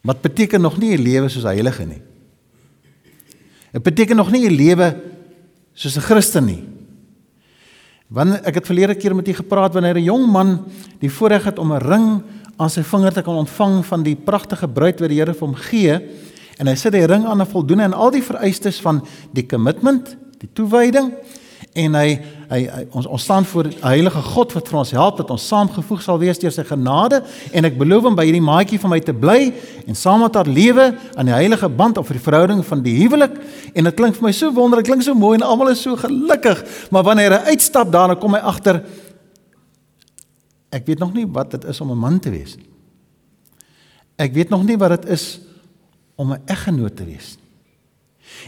Wat 0.01 0.21
beteken 0.21 0.61
nog 0.61 0.77
nie 0.77 0.97
'n 0.97 1.03
lewe 1.03 1.29
soos 1.29 1.43
heilige 1.43 1.85
nie. 1.85 2.01
Dit 3.73 3.83
beteken 3.83 4.15
nog 4.15 4.31
nie 4.31 4.47
'n 4.47 4.55
lewe 4.55 4.95
soos 5.73 5.97
'n 5.97 6.01
Christen 6.01 6.45
nie. 6.45 6.78
Wanneer 8.09 8.41
ek 8.49 8.55
het 8.57 8.65
verlede 8.65 8.95
keer 8.97 9.13
met 9.13 9.27
u 9.29 9.33
gepraat 9.37 9.73
wanneer 9.77 9.97
'n 9.97 10.03
jong 10.03 10.25
man 10.25 10.65
die 10.99 11.11
voorreg 11.11 11.43
het 11.43 11.59
om 11.59 11.73
'n 11.73 11.77
ring 11.77 12.21
aan 12.57 12.69
sy 12.69 12.81
vinger 12.81 13.13
te 13.13 13.21
kan 13.21 13.35
ontvang 13.35 13.85
van 13.85 14.03
die 14.03 14.15
pragtige 14.15 14.67
bruid 14.67 14.99
wat 14.99 15.09
die 15.09 15.19
Here 15.19 15.33
vir 15.33 15.47
hom 15.47 15.55
gee. 15.55 16.01
En 16.57 16.67
hy 16.67 16.75
sit 16.75 16.91
die 16.91 17.05
ring 17.05 17.25
aan 17.25 17.39
en 17.39 17.47
voldoen 17.47 17.81
aan 17.81 17.93
al 17.93 18.11
die 18.11 18.23
vereistes 18.23 18.81
van 18.81 19.05
die 19.31 19.45
commitment, 19.45 20.17
die 20.39 20.49
toewyding 20.53 21.13
en 21.73 21.95
hy 21.95 22.19
hy, 22.49 22.63
hy 22.65 22.83
ons 22.97 23.05
ons 23.05 23.21
staan 23.21 23.45
voor 23.45 23.67
'n 23.67 23.75
heilige 23.81 24.21
God 24.21 24.53
wat 24.53 24.67
vir 24.67 24.77
ons 24.79 24.91
help 24.91 25.17
dat 25.17 25.29
ons 25.29 25.47
saamgevoeg 25.47 26.01
sal 26.01 26.17
wees 26.19 26.39
deur 26.39 26.51
sy 26.51 26.63
genade. 26.63 27.23
En 27.53 27.65
ek 27.65 27.77
beloof 27.77 28.03
hom 28.03 28.15
by 28.15 28.25
hierdie 28.25 28.41
maatjie 28.41 28.79
van 28.79 28.89
my 28.89 28.99
te 28.99 29.13
bly 29.13 29.53
en 29.85 29.95
saam 29.95 30.21
met 30.21 30.33
haar 30.33 30.47
lewe 30.47 30.97
aan 31.15 31.25
die 31.25 31.33
heilige 31.33 31.69
band 31.69 31.97
of 31.97 32.07
die 32.07 32.19
verhouding 32.19 32.65
van 32.65 32.81
die 32.81 32.97
huwelik. 32.97 33.37
En 33.75 33.83
dit 33.83 33.95
klink 33.95 34.15
vir 34.15 34.23
my 34.23 34.31
so 34.31 34.51
wonderlik 34.51 34.85
klink 34.85 35.03
so 35.03 35.13
mooi 35.13 35.37
en 35.37 35.45
almal 35.45 35.69
is 35.69 35.81
so 35.81 35.95
gelukkig. 35.95 36.63
Maar 36.89 37.03
wanneer 37.03 37.31
hy 37.31 37.53
uitstap 37.53 37.91
daarna 37.91 38.15
kom 38.15 38.33
hy 38.33 38.39
agter 38.39 38.83
ek 40.69 40.85
weet 40.85 41.01
nog 41.01 41.13
nie 41.13 41.25
wat 41.25 41.51
dit 41.51 41.65
is 41.65 41.81
om 41.81 41.91
'n 41.91 41.97
man 41.97 42.19
te 42.19 42.29
wees 42.29 42.57
ek 44.17 44.33
weet 44.33 44.49
nog 44.49 44.63
nie 44.63 44.77
wat 44.77 45.01
dit 45.01 45.09
is 45.09 45.39
om 46.15 46.33
'n 46.33 46.41
eggenoot 46.45 46.95
te 46.95 47.05
wees 47.05 47.37
nie 47.37 47.48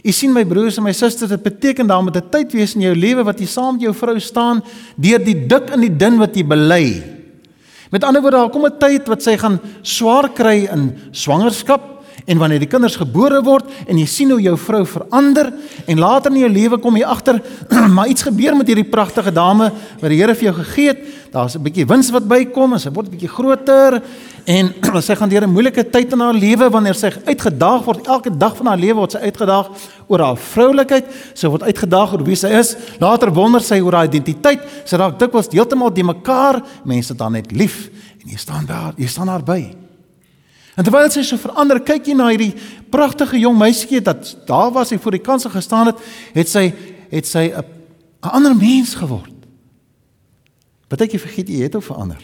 U 0.04 0.12
sien 0.12 0.34
my 0.34 0.46
broers 0.46 0.78
en 0.78 0.84
my 0.84 0.94
susters, 0.94 1.30
dit 1.30 1.44
beteken 1.44 1.88
daar 1.88 2.04
moet 2.04 2.16
'n 2.16 2.30
tyd 2.32 2.54
wees 2.54 2.76
in 2.76 2.82
jou 2.82 2.96
lewe 2.96 3.24
wat 3.24 3.40
jy 3.40 3.46
saam 3.46 3.74
met 3.76 3.84
jou 3.84 3.94
vrou 3.94 4.20
staan 4.20 4.64
deur 4.96 5.20
die 5.20 5.48
dik 5.48 5.70
en 5.70 5.82
die 5.82 5.98
dun 5.98 6.18
wat 6.18 6.36
jy 6.36 6.44
bely. 6.44 7.04
Met 7.92 8.04
ander 8.04 8.22
woorde, 8.22 8.38
daar 8.38 8.50
kom 8.50 8.66
'n 8.66 8.80
tyd 8.80 9.08
wat 9.08 9.22
sy 9.22 9.38
gaan 9.38 9.60
swaar 9.82 10.30
kry 10.30 10.68
in 10.72 10.96
swangerskap 11.12 11.91
en 12.26 12.38
wanneer 12.38 12.60
die 12.60 12.70
kinders 12.70 12.98
gebore 13.00 13.42
word 13.46 13.70
en 13.88 13.98
jy 13.98 14.06
sien 14.06 14.32
hoe 14.32 14.42
jou 14.42 14.58
vrou 14.58 14.84
verander 14.86 15.52
en 15.88 16.00
later 16.00 16.32
in 16.32 16.44
jou 16.44 16.52
lewe 16.52 16.78
kom 16.82 16.98
jy 16.98 17.06
agter 17.08 17.42
maar 17.96 18.08
iets 18.12 18.28
gebeur 18.28 18.56
met 18.56 18.68
hierdie 18.68 18.88
pragtige 18.88 19.32
dame 19.32 19.72
wat 20.02 20.10
die 20.10 20.20
Here 20.22 20.36
vir 20.36 20.52
jou 20.52 20.58
gegee 20.60 20.88
het. 20.92 21.00
Daar's 21.32 21.56
'n 21.56 21.64
bietjie 21.64 21.88
wins 21.88 22.12
wat 22.12 22.28
bykom 22.28 22.74
en 22.74 22.80
sy 22.80 22.92
word 22.92 23.08
'n 23.08 23.16
bietjie 23.16 23.32
groter 23.32 24.02
En 24.46 24.72
sy 25.06 25.16
gaan 25.16 25.30
deur 25.30 25.46
'n 25.46 25.54
moeilike 25.54 25.84
tyd 25.90 26.14
in 26.14 26.20
haar 26.20 26.34
lewe 26.34 26.70
wanneer 26.70 26.96
sy 26.96 27.12
uitgedaag 27.26 27.84
word. 27.84 28.08
Elke 28.08 28.38
dag 28.38 28.56
van 28.58 28.66
haar 28.66 28.78
lewe 28.78 28.96
word 28.96 29.12
sy 29.12 29.20
uitgedaag 29.20 29.70
oor 30.08 30.20
haar 30.20 30.38
vroulikheid. 30.38 31.06
Sy 31.34 31.48
word 31.48 31.64
uitgedaag 31.64 32.14
oor 32.14 32.24
wie 32.24 32.36
sy 32.36 32.50
is. 32.50 32.76
Later 33.00 33.34
wonder 33.34 33.62
sy 33.62 33.80
oor 33.80 33.94
haar 33.94 34.10
identiteit. 34.10 34.66
Sy 34.86 34.98
raak 34.98 35.20
dikwels 35.20 35.52
heeltemal 35.52 35.94
die 35.94 36.04
mekaar. 36.04 36.62
Mense 36.84 37.14
dan 37.14 37.32
net 37.32 37.52
lief 37.52 37.90
en 38.24 38.30
jy 38.30 38.38
staan 38.38 38.66
daar, 38.66 38.94
jy 38.98 39.08
staan 39.08 39.28
daar 39.28 39.44
by. 39.44 39.91
En 40.82 40.88
terwyl 40.88 41.12
sy 41.14 41.22
so 41.22 41.38
verander, 41.38 41.78
kyk 41.86 42.08
jy 42.10 42.16
na 42.18 42.32
hierdie 42.32 42.56
pragtige 42.90 43.38
jong 43.38 43.54
meisietjie 43.60 44.00
dat 44.02 44.32
daar 44.50 44.72
waar 44.74 44.88
sy 44.90 44.98
voor 44.98 45.14
die 45.14 45.22
kanse 45.22 45.52
gestaan 45.54 45.92
het, 45.92 46.00
het 46.34 46.50
sy 46.50 46.72
het 47.12 47.28
sy 47.30 47.52
'n 47.54 48.34
ander 48.34 48.56
mens 48.56 48.96
geword. 48.98 49.46
Wat 50.90 51.02
ek 51.02 51.14
jy 51.14 51.20
vergeet 51.20 51.50
jy 51.50 51.62
het 51.62 51.76
of 51.76 51.86
verander. 51.86 52.18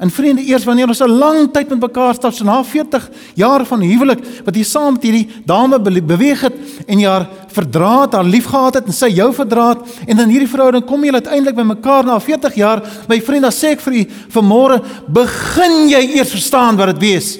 En 0.00 0.08
vriende, 0.08 0.40
eers 0.48 0.64
wanneer 0.64 0.88
ons 0.88 1.02
'n 1.02 1.10
lang 1.12 1.52
tyd 1.52 1.68
met 1.68 1.80
mekaar 1.80 2.14
stap, 2.14 2.32
so 2.32 2.44
na 2.44 2.64
40 2.64 3.10
jaar 3.34 3.66
van 3.66 3.80
huwelik, 3.80 4.18
wat 4.44 4.54
jy 4.56 4.62
saam 4.62 4.92
met 4.92 5.02
hierdie 5.02 5.28
dame 5.44 5.78
beweeg 5.78 6.40
het 6.40 6.54
en 6.86 6.98
jy 6.98 7.06
haar 7.06 7.28
verdra 7.48 8.00
het, 8.00 8.12
haar 8.12 8.24
liefgehad 8.24 8.74
het 8.74 8.86
en 8.86 8.92
sy 8.92 9.08
jou 9.08 9.32
verdra 9.34 9.68
het 9.68 9.78
en 10.06 10.16
dan 10.16 10.28
hierdie 10.28 10.48
verhouding 10.48 10.86
kom 10.86 11.04
jy 11.04 11.12
uiteindelik 11.12 11.56
by 11.56 11.62
mekaar 11.62 12.04
na 12.04 12.18
40 12.18 12.54
jaar, 12.54 12.82
my 13.08 13.20
vriende, 13.20 13.50
dan 13.50 13.52
sê 13.52 13.72
ek 13.72 13.80
vir 13.80 13.92
u 13.92 14.06
vanmôre, 14.32 14.80
begin 15.06 15.88
jy 15.88 16.16
eers 16.16 16.30
verstaan 16.30 16.76
wat 16.76 16.86
dit 16.86 16.98
wees 16.98 17.38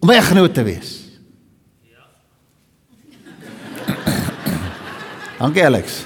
om 0.00 0.10
eggenoot 0.10 0.54
te 0.54 0.62
wees. 0.62 0.90
Ja. 1.88 2.04
Dankie 5.40 5.64
Alex. 5.64 6.04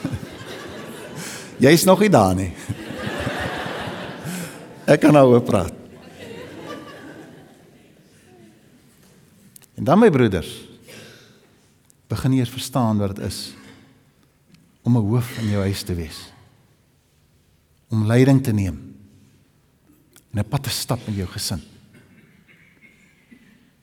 Jy's 1.64 1.84
nog 1.84 2.00
nie 2.00 2.10
daar 2.10 2.34
nie. 2.34 2.52
Ek 4.92 5.00
kan 5.00 5.12
nou 5.12 5.26
oor 5.32 5.42
praat. 5.42 5.75
En 9.76 9.84
dan 9.84 10.00
my 10.00 10.08
broeders, 10.10 10.48
begin 12.08 12.32
eers 12.32 12.52
verstaan 12.52 12.98
wat 12.98 13.16
dit 13.16 13.26
is 13.26 13.52
om 14.82 14.96
'n 14.96 15.02
hoof 15.02 15.38
in 15.38 15.48
jou 15.50 15.62
huis 15.62 15.82
te 15.82 15.94
wees. 15.94 16.32
Om 17.88 18.06
leiding 18.06 18.42
te 18.42 18.52
neem 18.52 18.94
en 20.30 20.38
'n 20.38 20.48
pad 20.48 20.62
te 20.62 20.70
stap 20.70 21.00
in 21.06 21.14
jou 21.14 21.28
gesin. 21.28 21.60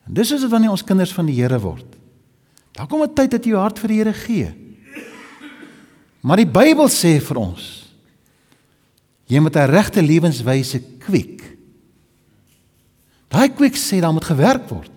En 0.06 0.14
dis 0.14 0.30
is 0.30 0.40
dit 0.40 0.50
wanneer 0.50 0.70
ons 0.70 0.84
kinders 0.84 1.12
van 1.12 1.26
die 1.26 1.40
Here 1.40 1.60
word. 1.60 1.96
Daar 2.72 2.86
kom 2.86 3.02
'n 3.02 3.14
tyd 3.14 3.30
dat 3.30 3.44
jy 3.44 3.50
jou 3.50 3.60
hart 3.60 3.78
vir 3.78 3.88
die 3.88 3.98
Here 3.98 4.12
gee. 4.12 4.54
Maar 6.20 6.36
die 6.36 6.46
Bybel 6.50 6.88
sê 6.88 7.20
vir 7.20 7.36
ons 7.36 7.84
jy 9.26 9.40
moet 9.40 9.56
'n 9.56 9.70
regte 9.70 10.02
lewenswyse 10.02 10.80
kweek. 10.98 11.56
Daai 13.28 13.48
kweek 13.48 13.76
sê 13.76 14.00
daar 14.00 14.12
moet 14.12 14.24
gewerk 14.24 14.68
word. 14.68 14.93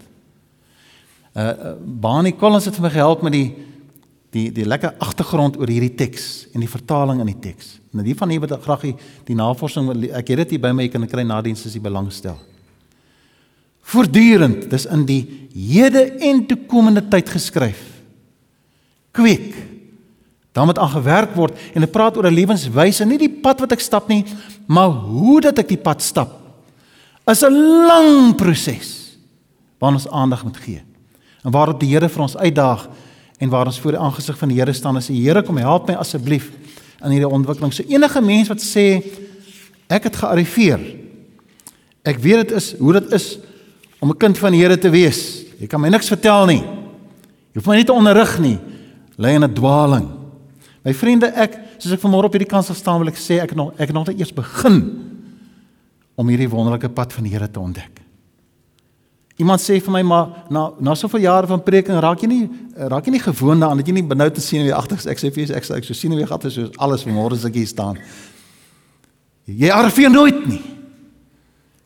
Uh, 1.38 1.44
uh 1.44 1.74
Bani 1.77 2.34
Collins 2.34 2.65
het 2.65 2.77
vir 2.79 2.88
my 2.88 2.89
gehelp 2.96 3.22
met 3.22 3.36
die 3.36 3.48
die 4.34 4.50
die 4.51 4.65
lekker 4.67 4.96
agtergrond 5.00 5.56
oor 5.60 5.70
hierdie 5.70 5.94
teks 5.96 6.48
en 6.53 6.63
die 6.63 6.70
vertaling 6.70 7.22
in 7.22 7.29
die 7.29 7.39
teks. 7.46 7.77
Nou 7.96 8.03
die 8.03 8.15
van 8.17 8.34
julle 8.34 8.48
wat 8.48 8.63
graag 8.65 8.88
die, 8.89 8.96
die 9.29 9.38
navorsing 9.38 9.91
ek 10.17 10.34
het 10.34 10.41
dit 10.44 10.56
hier 10.56 10.63
by 10.65 10.74
my 10.75 10.88
kan 10.91 11.06
kry 11.08 11.24
na 11.24 11.38
diens 11.46 11.62
as 11.65 11.75
jy 11.77 11.82
belangstel. 11.84 12.36
Voortdurend, 13.88 14.65
dis 14.67 14.88
in 14.91 15.06
die 15.08 15.22
hede 15.53 16.03
en 16.27 16.41
toekomende 16.50 17.06
tyd 17.08 17.29
geskryf. 17.32 17.79
Kweek. 19.15 19.53
Dan 20.51 20.67
moet 20.67 20.82
aangewerk 20.82 21.38
word 21.38 21.56
en 21.72 21.86
dit 21.86 21.94
praat 21.94 22.17
oor 22.17 22.27
'n 22.27 22.34
lewenswyse, 22.34 23.06
nie 23.06 23.22
die 23.22 23.32
pad 23.32 23.62
wat 23.62 23.72
ek 23.72 23.79
stap 23.79 24.10
nie, 24.10 24.25
maar 24.67 24.89
hoe 24.89 25.39
dat 25.41 25.60
ek 25.60 25.70
die 25.70 25.84
pad 25.86 26.01
stap. 26.01 26.34
Is 27.27 27.44
'n 27.44 27.53
lang 27.88 28.36
proses 28.36 29.17
waarna 29.79 30.01
ons 30.01 30.10
aandag 30.10 30.44
moet 30.44 30.58
gee 30.58 30.82
en 31.44 31.51
waarop 31.51 31.79
die 31.79 31.89
Here 31.94 32.10
vir 32.10 32.22
ons 32.22 32.38
uitdaag 32.38 32.88
en 33.38 33.50
waar 33.50 33.70
ons 33.70 33.79
voor 33.79 33.91
die 33.91 34.01
aangesig 34.01 34.38
van 34.38 34.50
die 34.50 34.58
Here 34.60 34.74
staan 34.74 34.96
en 34.96 35.01
sê 35.01 35.13
Here 35.13 35.44
kom 35.44 35.58
help 35.58 35.88
my 35.88 35.96
asseblief 35.96 36.51
in 37.03 37.13
hierdie 37.13 37.29
ontwikkeling. 37.29 37.74
So 37.74 37.86
enige 37.88 38.22
mens 38.22 38.50
wat 38.50 38.63
sê 38.63 39.03
ek 39.88 40.10
het 40.10 40.15
gearriveer. 40.15 40.82
Ek 42.08 42.20
weet 42.24 42.48
dit 42.48 42.58
is 42.58 42.74
hoe 42.79 42.94
dit 42.98 43.13
is 43.13 43.38
om 44.00 44.10
'n 44.10 44.17
kind 44.17 44.38
van 44.38 44.51
die 44.51 44.62
Here 44.62 44.77
te 44.77 44.89
wees. 44.89 45.44
Jy 45.60 45.67
kan 45.67 45.82
my 45.82 45.89
niks 45.89 46.08
vertel 46.08 46.46
nie. 46.46 46.62
Jy 46.62 47.56
hoef 47.60 47.67
my 47.67 47.75
nie 47.75 47.86
te 47.86 47.94
onderrig 47.94 48.39
nie. 48.39 48.60
Lê 49.17 49.36
in 49.36 49.44
'n 49.44 49.53
dwaling. 49.53 50.10
My 50.84 50.94
vriende, 50.94 51.27
ek 51.36 51.60
soos 51.77 51.94
ek 51.94 52.00
vanmôre 52.00 52.25
op 52.25 52.34
hierdie 52.34 52.50
kans 52.50 52.72
staan 52.77 53.00
wil 53.00 53.08
ek 53.08 53.17
sê 53.20 53.41
ek 53.41 53.56
nog 53.56 53.74
ek 53.77 53.91
nog 53.91 54.08
net 54.08 54.20
eers 54.20 54.34
begin 54.34 55.03
om 56.15 56.27
hierdie 56.27 56.50
wonderlike 56.50 56.89
pad 56.89 57.13
van 57.13 57.24
die 57.24 57.34
Here 57.34 57.51
te 57.51 57.60
ontdek. 57.60 58.06
Iemand 59.38 59.62
sê 59.62 59.77
vir 59.77 59.94
my 59.94 60.01
maar 60.01 60.29
na 60.50 60.72
na 60.79 60.96
soveel 60.96 61.22
jare 61.22 61.48
van 61.48 61.62
preking 61.62 62.00
raak 62.01 62.24
jy 62.24 62.27
nie 62.27 62.50
raak 62.89 63.06
jy 63.06 63.12
nie 63.12 63.22
gewoond 63.22 63.62
daaraan 63.62 63.77
dat 63.77 63.88
jy 63.88 63.94
nie 63.94 64.08
benou 64.10 64.29
te 64.34 64.41
sien 64.41 64.63
wie 64.65 64.74
agter 64.74 64.98
ek 65.12 65.22
sê 65.22 65.29
vir 65.29 65.44
jy 65.44 65.53
ek 65.56 65.67
sê 65.67 65.75
ek 65.77 65.86
so 65.86 65.94
sien 65.94 66.15
wie 66.17 66.25
agter 66.25 66.51
so 66.51 66.72
alles 66.77 67.06
vanmôre 67.06 67.38
as 67.38 67.46
ek 67.46 67.53
hier 67.53 67.70
staan. 67.70 68.01
Jy 69.46 69.70
arriveer 69.72 70.10
nooit 70.12 70.41
nie. 70.50 70.63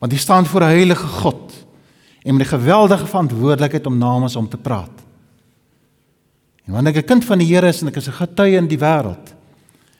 Want 0.00 0.16
jy 0.16 0.18
staan 0.18 0.46
voor 0.46 0.64
'n 0.64 0.74
heilige 0.74 1.06
God 1.22 1.52
en 2.24 2.36
met 2.36 2.46
'n 2.46 2.56
geweldige 2.56 3.06
verantwoordelikheid 3.06 3.86
om 3.86 3.98
namens 3.98 4.34
hom 4.34 4.48
te 4.48 4.56
praat. 4.56 4.96
En 6.66 6.72
wanneer 6.72 6.96
ek 6.96 7.04
'n 7.04 7.08
kind 7.08 7.24
van 7.24 7.38
die 7.38 7.54
Here 7.54 7.68
is 7.68 7.82
en 7.82 7.88
ek 7.88 7.96
is 7.96 8.08
'n 8.08 8.12
getuie 8.12 8.56
in 8.56 8.66
die 8.66 8.78
wêreld, 8.78 9.34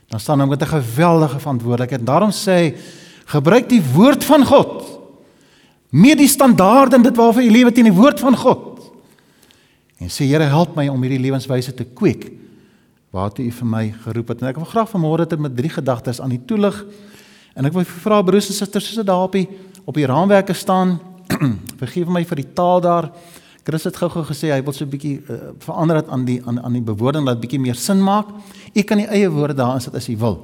dan 0.09 0.21
staan 0.21 0.41
ek 0.41 0.49
met 0.49 0.63
'n 0.63 0.81
geweldige 0.81 1.39
verantwoordelikheid. 1.39 2.07
Daarom 2.07 2.31
sê 2.31 2.51
hy 2.51 2.75
gebruik 3.27 3.69
die 3.69 3.83
woord 3.93 4.25
van 4.25 4.47
God 4.47 4.92
meer 5.93 6.17
die 6.17 6.31
standaarde 6.31 6.97
en 6.97 7.05
dit 7.05 7.17
waarvoor 7.17 7.45
jy 7.45 7.53
lewe 7.53 7.73
teen 7.73 7.91
die 7.91 7.97
woord 7.97 8.21
van 8.23 8.37
God. 8.37 8.69
En 10.01 10.11
sê 10.11 10.27
Here 10.27 10.49
help 10.51 10.75
my 10.77 10.89
om 10.91 11.03
hierdie 11.05 11.21
lewenswyse 11.23 11.75
te 11.77 11.85
kweek 11.85 12.31
waartoe 13.13 13.45
U 13.45 13.51
vir 13.53 13.69
my 13.69 13.83
geroep 14.07 14.33
het. 14.33 14.41
En 14.41 14.49
ek 14.49 14.61
wil 14.63 14.71
graag 14.71 14.89
vanmôre 14.89 15.27
dit 15.29 15.41
met 15.45 15.53
drie 15.57 15.71
gedagtes 15.71 16.21
aan 16.25 16.33
U 16.33 16.39
toelig. 16.49 16.79
En 17.53 17.69
ek 17.69 17.77
wil 17.77 17.85
vra 17.85 18.23
broers 18.25 18.49
en 18.49 18.57
susters 18.57 18.89
soos 18.89 19.03
dit 19.03 19.09
daar 19.09 19.27
op 19.27 19.37
die 19.37 19.47
op 19.85 19.99
die 19.99 20.07
raamwerke 20.09 20.55
staan. 20.57 20.97
Vergeef 21.83 22.09
my 22.09 22.23
vir 22.25 22.41
die 22.41 22.49
taal 22.57 22.81
daar. 22.81 23.11
Chris 23.67 23.85
het 23.85 23.99
gou-gou 23.99 24.25
gesê 24.27 24.51
hy 24.55 24.63
wil 24.65 24.75
so 24.75 24.85
'n 24.85 24.91
bietjie 24.91 25.21
uh, 25.29 25.53
verander 25.61 26.01
dit 26.01 26.09
aan 26.09 26.25
die 26.25 26.41
aan 26.47 26.59
aan 26.63 26.73
die 26.73 26.83
bewoording 26.83 27.27
dat 27.27 27.41
bietjie 27.41 27.61
meer 27.61 27.77
sin 27.77 28.01
maak. 28.03 28.33
U 28.75 28.83
kan 28.83 28.99
die 28.99 29.07
eie 29.07 29.29
woorde 29.29 29.55
daar 29.55 29.75
insit 29.75 29.95
as 29.95 30.09
u 30.09 30.17
wil. 30.17 30.39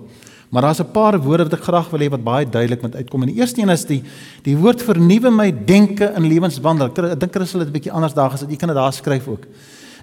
Maar 0.48 0.62
daar's 0.62 0.80
'n 0.80 0.90
paar 0.92 1.20
woorde 1.20 1.42
wat 1.42 1.52
ek 1.52 1.62
graag 1.62 1.90
wil 1.90 2.00
hê 2.00 2.08
wat 2.10 2.24
baie 2.24 2.48
duidelik 2.48 2.82
moet 2.82 2.94
uitkom. 2.94 3.22
En 3.22 3.28
die 3.28 3.36
eerste 3.36 3.60
een 3.60 3.68
is 3.68 3.84
die 3.84 4.02
die 4.42 4.56
woord 4.56 4.82
vernuwe 4.82 5.30
my 5.30 5.64
denke 5.64 6.12
in 6.16 6.26
lewenswandel. 6.26 6.86
Ek 6.86 7.20
dink 7.20 7.34
Christus 7.34 7.52
het 7.52 7.60
dit 7.60 7.68
'n 7.68 7.72
bietjie 7.72 7.92
anders 7.92 8.14
daar 8.14 8.30
gesit. 8.30 8.50
Jy 8.50 8.56
kan 8.56 8.68
dit 8.68 8.76
daar 8.76 8.92
skryf 8.92 9.28
ook. 9.28 9.44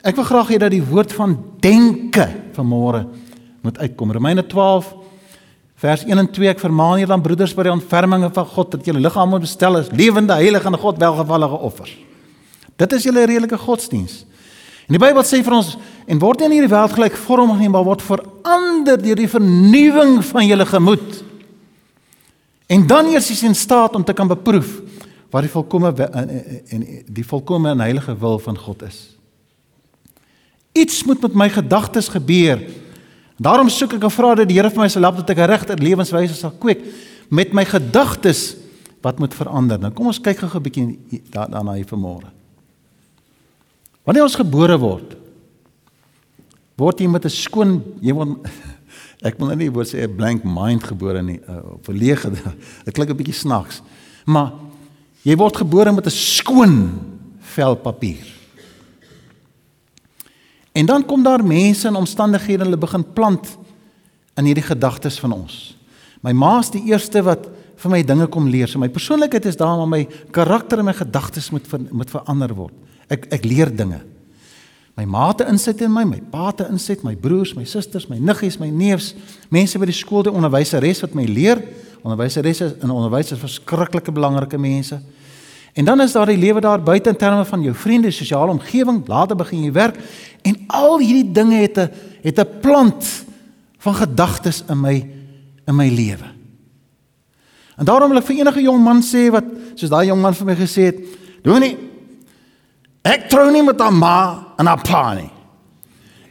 Ek 0.03 0.15
wil 0.15 0.23
graag 0.23 0.49
hê 0.49 0.57
dat 0.57 0.71
die 0.71 0.83
woord 0.83 1.13
van 1.13 1.37
denke 1.59 2.29
vanmôre 2.53 3.07
moet 3.61 3.77
uitkom. 3.77 4.11
Romeine 4.11 4.45
12 4.45 4.95
vers 5.75 6.03
1 6.05 6.17
en 6.17 6.31
2 6.31 6.49
ek 6.49 6.59
vermaan 6.59 6.99
julle 6.99 7.11
dan 7.11 7.21
broeders 7.21 7.53
by 7.53 7.63
die 7.63 7.71
ontferminge 7.71 8.29
van 8.33 8.45
God 8.45 8.71
dat 8.71 8.85
julle 8.85 8.99
liggame 8.99 9.39
bestel 9.39 9.77
as 9.77 9.91
lewende, 9.91 10.33
heilige 10.33 10.67
en 10.67 10.77
God 10.77 10.97
welgevallige 10.97 11.59
offers. 11.59 11.97
Dit 12.75 12.93
is 12.93 13.03
julle 13.03 13.25
redelike 13.25 13.57
godsdiens. 13.57 14.25
En 14.85 14.93
die 14.93 15.01
Bybel 15.01 15.25
sê 15.25 15.41
vir 15.41 15.55
ons 15.57 15.75
en 16.05 16.19
word 16.21 16.43
in 16.45 16.53
hierdie 16.53 16.69
wêreld 16.69 16.93
gelyk 16.93 17.15
vorm 17.17 17.55
nie, 17.57 17.69
maar 17.69 17.87
word 17.87 18.03
verander 18.05 18.99
deur 19.01 19.17
die 19.17 19.29
vernuwing 19.29 20.19
van 20.27 20.45
julle 20.45 20.67
gemoed. 20.69 21.23
En 22.69 22.85
dan 22.89 23.09
eers 23.09 23.31
is 23.33 23.41
jy 23.41 23.49
in 23.49 23.57
staat 23.57 23.95
om 23.97 24.05
te 24.05 24.13
kan 24.13 24.29
beproef 24.29 24.77
wat 25.33 25.45
die 25.45 25.51
volkomme 25.51 25.91
en 26.71 26.85
die 27.11 27.25
volkomme 27.25 27.73
en 27.73 27.83
heilige 27.83 28.13
wil 28.21 28.37
van 28.39 28.57
God 28.57 28.85
is. 28.87 28.99
Iets 30.75 31.03
moet 31.07 31.21
met 31.25 31.33
my 31.33 31.49
gedagtes 31.49 32.11
gebeur. 32.13 32.61
Daarom 33.41 33.69
soek 33.71 33.97
ek 33.97 34.05
en 34.05 34.13
vra 34.13 34.35
dat 34.35 34.49
die 34.49 34.59
Here 34.59 34.69
vir 34.71 34.85
my 34.85 34.89
sal 34.91 35.07
help 35.07 35.17
dat 35.23 35.33
ek 35.33 35.41
'n 35.43 35.49
regte 35.49 35.75
lewenswyse 35.81 36.35
sal 36.35 36.51
kweek 36.51 36.85
met 37.29 37.53
my 37.53 37.65
gedagtes 37.65 38.55
wat 39.01 39.19
moet 39.19 39.33
verander. 39.33 39.79
Nou 39.79 39.91
kom 39.91 40.07
ons 40.07 40.21
kyk 40.21 40.37
gou 40.37 40.49
'n 40.59 40.63
bietjie 40.63 41.21
daarna 41.31 41.73
hier 41.73 41.89
vanmôre. 41.89 42.34
Wanneer 44.05 44.27
ons 44.27 44.37
gebore 44.37 44.77
word, 44.77 45.15
word 46.77 46.99
jy 47.01 47.07
met 47.09 47.25
'n 47.25 47.33
skoon 47.33 47.81
jy 48.01 48.13
word 48.13 48.45
ek 49.27 49.39
wil 49.39 49.49
nou 49.49 49.57
nie 49.57 49.71
word 49.71 49.89
sê 49.89 50.05
'n 50.05 50.15
blank 50.15 50.43
mind 50.43 50.83
gebore 50.83 51.21
nie, 51.21 51.39
uh, 51.49 51.79
verlege. 51.81 52.29
Dit 52.85 52.93
klink 52.95 53.09
'n 53.09 53.17
bietjie 53.17 53.41
snaaks. 53.41 53.81
Maar 54.25 54.53
jy 55.23 55.35
word 55.35 55.57
gebore 55.57 55.91
met 55.91 56.05
'n 56.05 56.13
skoon 56.13 56.75
vel 57.55 57.75
papier. 57.75 58.35
En 60.75 60.85
dan 60.85 61.05
kom 61.05 61.23
daar 61.23 61.43
mense 61.43 61.87
en 61.87 61.95
omstandighede 61.95 62.63
en 62.63 62.69
hulle 62.69 62.77
begin 62.77 63.13
plant 63.13 63.57
in 64.35 64.45
hierdie 64.45 64.65
gedagtes 64.65 65.19
van 65.19 65.31
ons. 65.31 65.77
My 66.21 66.33
ma 66.33 66.59
is 66.59 66.69
die 66.69 66.83
eerste 66.91 67.23
wat 67.23 67.47
vir 67.75 67.91
my 67.91 68.01
dinge 68.03 68.27
kom 68.27 68.49
leer. 68.49 68.67
So 68.67 68.79
my 68.79 68.89
persoonlikheid 68.89 69.45
is 69.45 69.57
daar 69.57 69.77
maar 69.77 69.87
my 69.87 70.07
karakter 70.31 70.79
en 70.79 70.85
my 70.85 70.93
gedagtes 70.93 71.49
moet 71.49 71.67
ver, 71.67 71.79
moet 71.91 72.11
verander 72.11 72.53
word. 72.53 72.73
Ek 73.09 73.27
ek 73.33 73.45
leer 73.45 73.69
dinge. 73.69 74.01
My 74.95 75.03
ma 75.03 75.27
het 75.33 75.43
insit 75.49 75.81
in 75.83 75.91
my, 75.91 76.05
my 76.07 76.21
pa 76.31 76.47
het 76.53 76.69
insit, 76.69 77.03
my 77.03 77.15
broers, 77.19 77.51
my 77.53 77.65
susters, 77.67 78.07
my 78.07 78.15
niggies, 78.15 78.59
my 78.61 78.69
neefs, 78.71 79.13
mense 79.51 79.79
by 79.79 79.89
die 79.89 79.95
skool, 79.95 80.23
die 80.23 80.31
onderwyseres 80.31 81.03
wat 81.03 81.17
my 81.17 81.25
leer. 81.27 81.59
Onderwyseresse 82.05 82.77
en 82.79 82.93
onderwysers 82.93 83.41
verskriklike 83.41 84.13
belangrike 84.15 84.57
mense. 84.61 85.01
En 85.75 85.85
dan 85.85 86.01
is 86.01 86.13
daar 86.15 86.29
die 86.31 86.39
lewe 86.39 86.61
daar 86.63 86.79
buite 86.79 87.09
in 87.11 87.17
terme 87.19 87.43
van 87.45 87.61
jou 87.61 87.73
vriende, 87.75 88.11
sosiale 88.11 88.53
omgewing, 88.53 89.01
later 89.11 89.35
begin 89.35 89.65
jy 89.65 89.71
werk 89.75 89.97
en 90.47 90.55
al 90.71 91.01
hierdie 91.01 91.31
dinge 91.35 91.59
het 91.59 91.77
'n 91.77 91.89
het 92.23 92.39
'n 92.39 92.59
plant 92.61 93.25
van 93.79 93.95
gedagtes 93.95 94.63
in 94.69 94.79
my 94.79 94.95
in 95.67 95.75
my 95.75 95.89
lewe. 95.89 96.31
En 97.75 97.85
daarom 97.85 98.09
wil 98.09 98.17
ek 98.17 98.25
vir 98.25 98.39
enige 98.39 98.61
jong 98.61 98.83
man 98.83 99.01
sê 99.01 99.29
wat 99.31 99.43
soos 99.75 99.89
daai 99.89 100.07
jong 100.07 100.21
man 100.21 100.33
vir 100.33 100.45
my 100.45 100.55
gesê 100.55 100.81
het, 100.81 100.99
doen 101.43 101.59
nie 101.59 101.77
Ek 103.05 103.27
trou 103.29 103.51
nie 103.53 103.61
met 103.61 103.79
haar 103.79 103.93
ma 103.93 104.19
en 104.57 104.65
haar 104.65 104.81
pa 104.81 105.03
nie. 105.13 105.29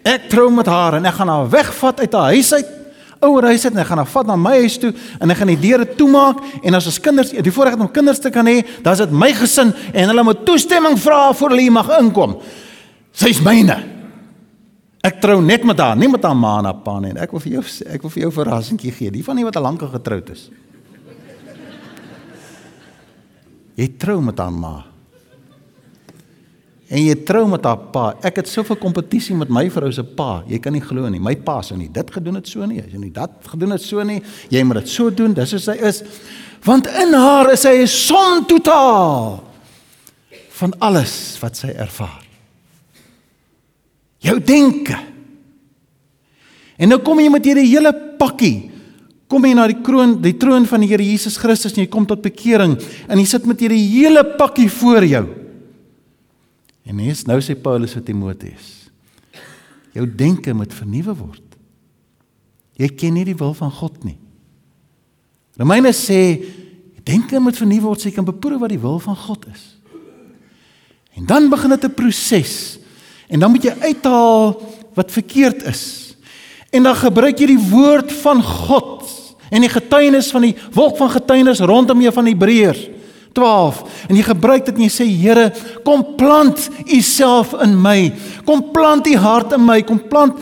Ek 0.05 0.27
trou 0.29 0.49
met 0.53 0.67
haar 0.69 0.99
en 0.99 1.07
ek 1.07 1.15
gaan 1.17 1.31
haar 1.31 1.47
wegvat 1.53 2.03
uit 2.03 2.17
haar 2.19 2.35
huis 2.35 2.51
uit, 2.53 2.73
ouer 3.25 3.47
huis 3.49 3.63
uit 3.65 3.73
en 3.73 3.81
ek 3.81 3.89
gaan 3.89 4.03
haar 4.03 4.11
vat 4.11 4.29
na 4.29 4.37
my 4.37 4.57
huis 4.65 4.75
toe 4.83 4.91
en 4.93 5.33
ek 5.33 5.39
gaan 5.39 5.53
die 5.55 5.61
deure 5.63 5.87
toemaak 5.97 6.43
en 6.61 6.77
as 6.77 6.89
ons 6.91 6.99
kinders 7.01 7.31
die 7.33 7.55
voorreg 7.55 7.79
het 7.79 7.85
om 7.87 7.93
kinders 7.95 8.21
te 8.21 8.33
kan 8.35 8.51
hê, 8.51 8.59
dan 8.85 8.99
is 8.99 9.05
dit 9.05 9.15
my 9.17 9.31
gesin 9.39 9.71
en 9.95 10.13
hulle 10.13 10.25
moet 10.27 10.43
toestemming 10.45 10.99
vra 11.01 11.31
voor 11.33 11.55
hulle 11.55 11.73
mag 11.73 11.93
inkom. 12.01 12.37
Sy's 13.15 13.41
myne. 13.47 13.79
Ek 15.05 15.21
trou 15.23 15.39
net 15.45 15.65
met 15.69 15.79
haar, 15.79 15.95
nie 16.01 16.09
met 16.11 16.25
haar 16.27 16.37
ma 16.37 16.59
en 16.59 16.69
haar 16.69 16.81
pa 16.83 16.99
nie. 17.01 17.13
Ek 17.21 17.33
wil 17.33 17.45
vir 17.45 17.61
jou 17.61 17.65
ek 17.87 18.03
wil 18.03 18.11
vir 18.11 18.23
jou 18.25 18.31
'n 18.33 18.39
verrassingkie 18.41 18.93
gee. 18.93 19.11
Die 19.11 19.23
van 19.23 19.37
nie 19.37 19.45
wat 19.45 19.57
al 19.57 19.63
lank 19.63 19.81
getroud 19.81 20.31
is. 20.31 20.51
Jy 23.77 23.89
trou 23.97 24.21
met 24.21 24.39
haar 24.39 24.53
ma 24.53 24.94
en 26.89 27.01
jy 27.01 27.15
trou 27.27 27.47
met 27.49 27.65
haar 27.65 27.81
pa. 27.95 28.05
Ek 28.27 28.43
het 28.43 28.51
soveel 28.51 28.77
kompetisie 28.81 29.37
met 29.39 29.53
my 29.53 29.65
vrou 29.73 29.91
se 29.93 30.05
pa. 30.05 30.43
Jy 30.49 30.61
kan 30.63 30.75
nie 30.77 30.83
glo 30.85 31.09
nie. 31.09 31.21
My 31.23 31.35
pa 31.37 31.61
sou 31.65 31.79
nie 31.79 31.89
dit 31.93 32.11
gedoen 32.13 32.37
het 32.39 32.51
so 32.51 32.67
nie. 32.69 32.83
Hy 32.83 32.91
sou 32.91 33.01
nie 33.01 33.13
dat 33.15 33.39
gedoen 33.49 33.75
het 33.77 33.85
so 33.85 34.05
nie. 34.05 34.21
Jy 34.53 34.63
moet 34.69 34.83
dit 34.83 34.93
so 34.93 35.11
doen. 35.11 35.35
Dis 35.37 35.55
hoe 35.57 35.63
sy 35.65 35.79
is. 35.81 36.03
Want 36.65 36.89
in 37.01 37.17
haar 37.17 37.53
is 37.53 37.65
hy 37.65 37.83
'n 37.83 37.89
som 37.89 38.45
totaal 38.45 39.43
van 40.55 40.75
alles 40.79 41.39
wat 41.41 41.57
sy 41.57 41.69
ervaar. 41.69 42.23
Jou 44.19 44.39
denke. 44.41 44.97
En 46.77 46.89
nou 46.89 46.99
kom 46.99 47.21
jy 47.21 47.29
met 47.31 47.45
hierdie 47.45 47.69
hele 47.69 47.93
pakkie. 48.19 48.71
Kom 49.29 49.45
jy 49.45 49.55
na 49.55 49.67
die 49.67 49.81
kroon, 49.83 50.23
die 50.23 50.37
troon 50.37 50.67
van 50.67 50.81
die 50.81 50.89
Here 50.89 51.03
Jesus 51.03 51.37
Christus 51.37 51.73
en 51.73 51.85
jy 51.85 51.91
kom 51.91 52.07
tot 52.07 52.23
bekering 52.23 52.77
en 53.09 53.19
jy 53.19 53.25
sit 53.25 53.47
met 53.47 53.61
hierdie 53.61 53.89
hele 53.89 54.25
pakkie 54.39 54.69
voor 54.69 55.05
jou. 55.05 55.44
En 56.85 56.97
mens 56.97 57.25
nou 57.29 57.39
sê 57.41 57.57
Paulus 57.57 57.95
vir 57.97 58.05
Timoteus. 58.05 58.69
Jou 59.95 60.05
denke 60.07 60.53
moet 60.57 60.75
vernuwe 60.75 61.15
word. 61.17 61.43
Jy 62.77 62.91
ken 62.99 63.15
nie 63.17 63.25
die 63.29 63.39
wil 63.39 63.55
van 63.57 63.71
God 63.73 64.03
nie. 64.05 64.19
Romeine 65.57 65.95
sê 65.95 66.19
denke 67.07 67.39
moet 67.41 67.57
vernuwe 67.57 67.87
word, 67.87 68.03
so 68.03 68.11
jy 68.11 68.17
kan 68.17 68.27
beproe 68.27 68.59
wat 68.61 68.73
die 68.75 68.83
wil 68.83 68.99
van 69.03 69.17
God 69.17 69.47
is. 69.53 69.65
En 71.15 71.29
dan 71.31 71.49
begin 71.49 71.71
dit 71.71 71.85
'n 71.85 71.95
proses. 71.95 72.79
En 73.29 73.41
dan 73.41 73.51
moet 73.51 73.63
jy 73.63 73.75
uithaal 73.81 74.61
wat 74.95 75.11
verkeerd 75.11 75.63
is. 75.63 76.17
En 76.71 76.83
dan 76.83 76.97
gebruik 76.97 77.39
jy 77.39 77.47
die 77.47 77.69
woord 77.71 78.13
van 78.13 78.43
God 78.43 79.07
en 79.51 79.61
die 79.61 79.71
getuienis 79.71 80.31
van 80.31 80.43
die 80.43 80.57
wolk 80.73 80.97
van 80.97 81.11
getuienis 81.11 81.61
rondom 81.61 82.01
jou 82.01 82.13
van 82.13 82.27
Hebreërs 82.27 82.94
12 83.35 84.07
en 84.09 84.19
jy 84.19 84.25
gebruik 84.27 84.67
dit 84.67 84.77
en 84.79 84.87
jy 84.87 84.93
sê 84.93 85.07
Here, 85.09 85.49
kom 85.87 86.05
plant 86.19 86.69
u 86.87 87.01
self 87.05 87.55
in 87.65 87.77
my. 87.81 88.13
Kom 88.47 88.63
plant 88.75 89.09
u 89.11 89.17
hart 89.21 89.55
in 89.57 89.65
my, 89.67 89.81
kom 89.87 90.01
plant 90.09 90.39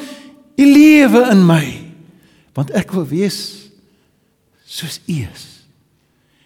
u 0.57 0.67
lewe 0.67 1.25
in 1.33 1.47
my. 1.49 1.65
Want 2.57 2.73
ek 2.77 2.93
wil 2.97 3.07
wees 3.09 3.41
soos 4.69 5.01
u 5.07 5.19
is. 5.25 5.49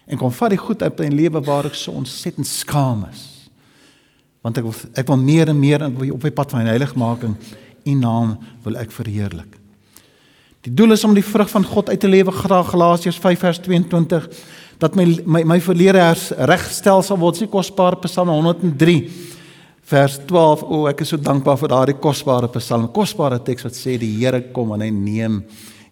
En 0.07 0.19
kom 0.19 0.31
vat 0.31 0.53
die 0.53 0.61
goed 0.61 0.83
uit 0.83 0.99
my 1.03 1.11
lewe 1.11 1.43
waar 1.43 1.67
ek 1.67 1.75
so 1.75 1.95
ontsettend 1.99 2.47
skaam 2.47 3.03
is. 3.11 3.25
Want 4.45 4.59
ek 4.59 4.67
wil 4.67 4.75
ek 4.95 5.07
wil 5.11 5.19
meer 5.19 5.51
en 5.51 5.59
meer 5.59 5.83
op 5.91 6.23
my 6.23 6.31
pad 6.31 6.55
van 6.55 6.69
heiligmaking 6.69 7.35
u 7.87 7.95
naam 7.95 8.37
wil 8.63 8.79
ek 8.79 8.93
verheerlik. 8.95 9.57
Die 10.67 10.73
doel 10.75 10.95
is 10.97 11.03
om 11.07 11.13
die 11.15 11.23
vrug 11.23 11.49
van 11.51 11.63
God 11.63 11.89
uit 11.89 11.99
te 11.99 12.09
lewe, 12.11 12.31
Galasiërs 12.31 13.19
5 13.23 13.39
vers 13.39 13.59
22 13.63 14.25
dat 14.79 14.95
my 14.95 15.05
my 15.25 15.43
my 15.55 15.57
verlede 15.63 16.03
regstel 16.49 17.01
sal 17.03 17.19
word. 17.21 17.39
Sy 17.39 17.47
kosbare 17.51 17.99
Psalm 18.03 18.29
103 18.33 18.97
vers 19.87 20.19
12. 20.27 20.65
O, 20.67 20.85
ek 20.89 21.01
is 21.05 21.13
so 21.13 21.21
dankbaar 21.21 21.57
vir 21.61 21.73
daardie 21.73 21.97
kosbare 22.01 22.49
Psalm. 22.57 22.89
Kosbare 22.93 23.39
teks 23.43 23.65
wat 23.67 23.77
sê 23.77 23.97
die 24.01 24.13
Here 24.19 24.41
kom 24.53 24.75
en 24.75 24.85
hy 24.85 24.91
neem 24.93 25.41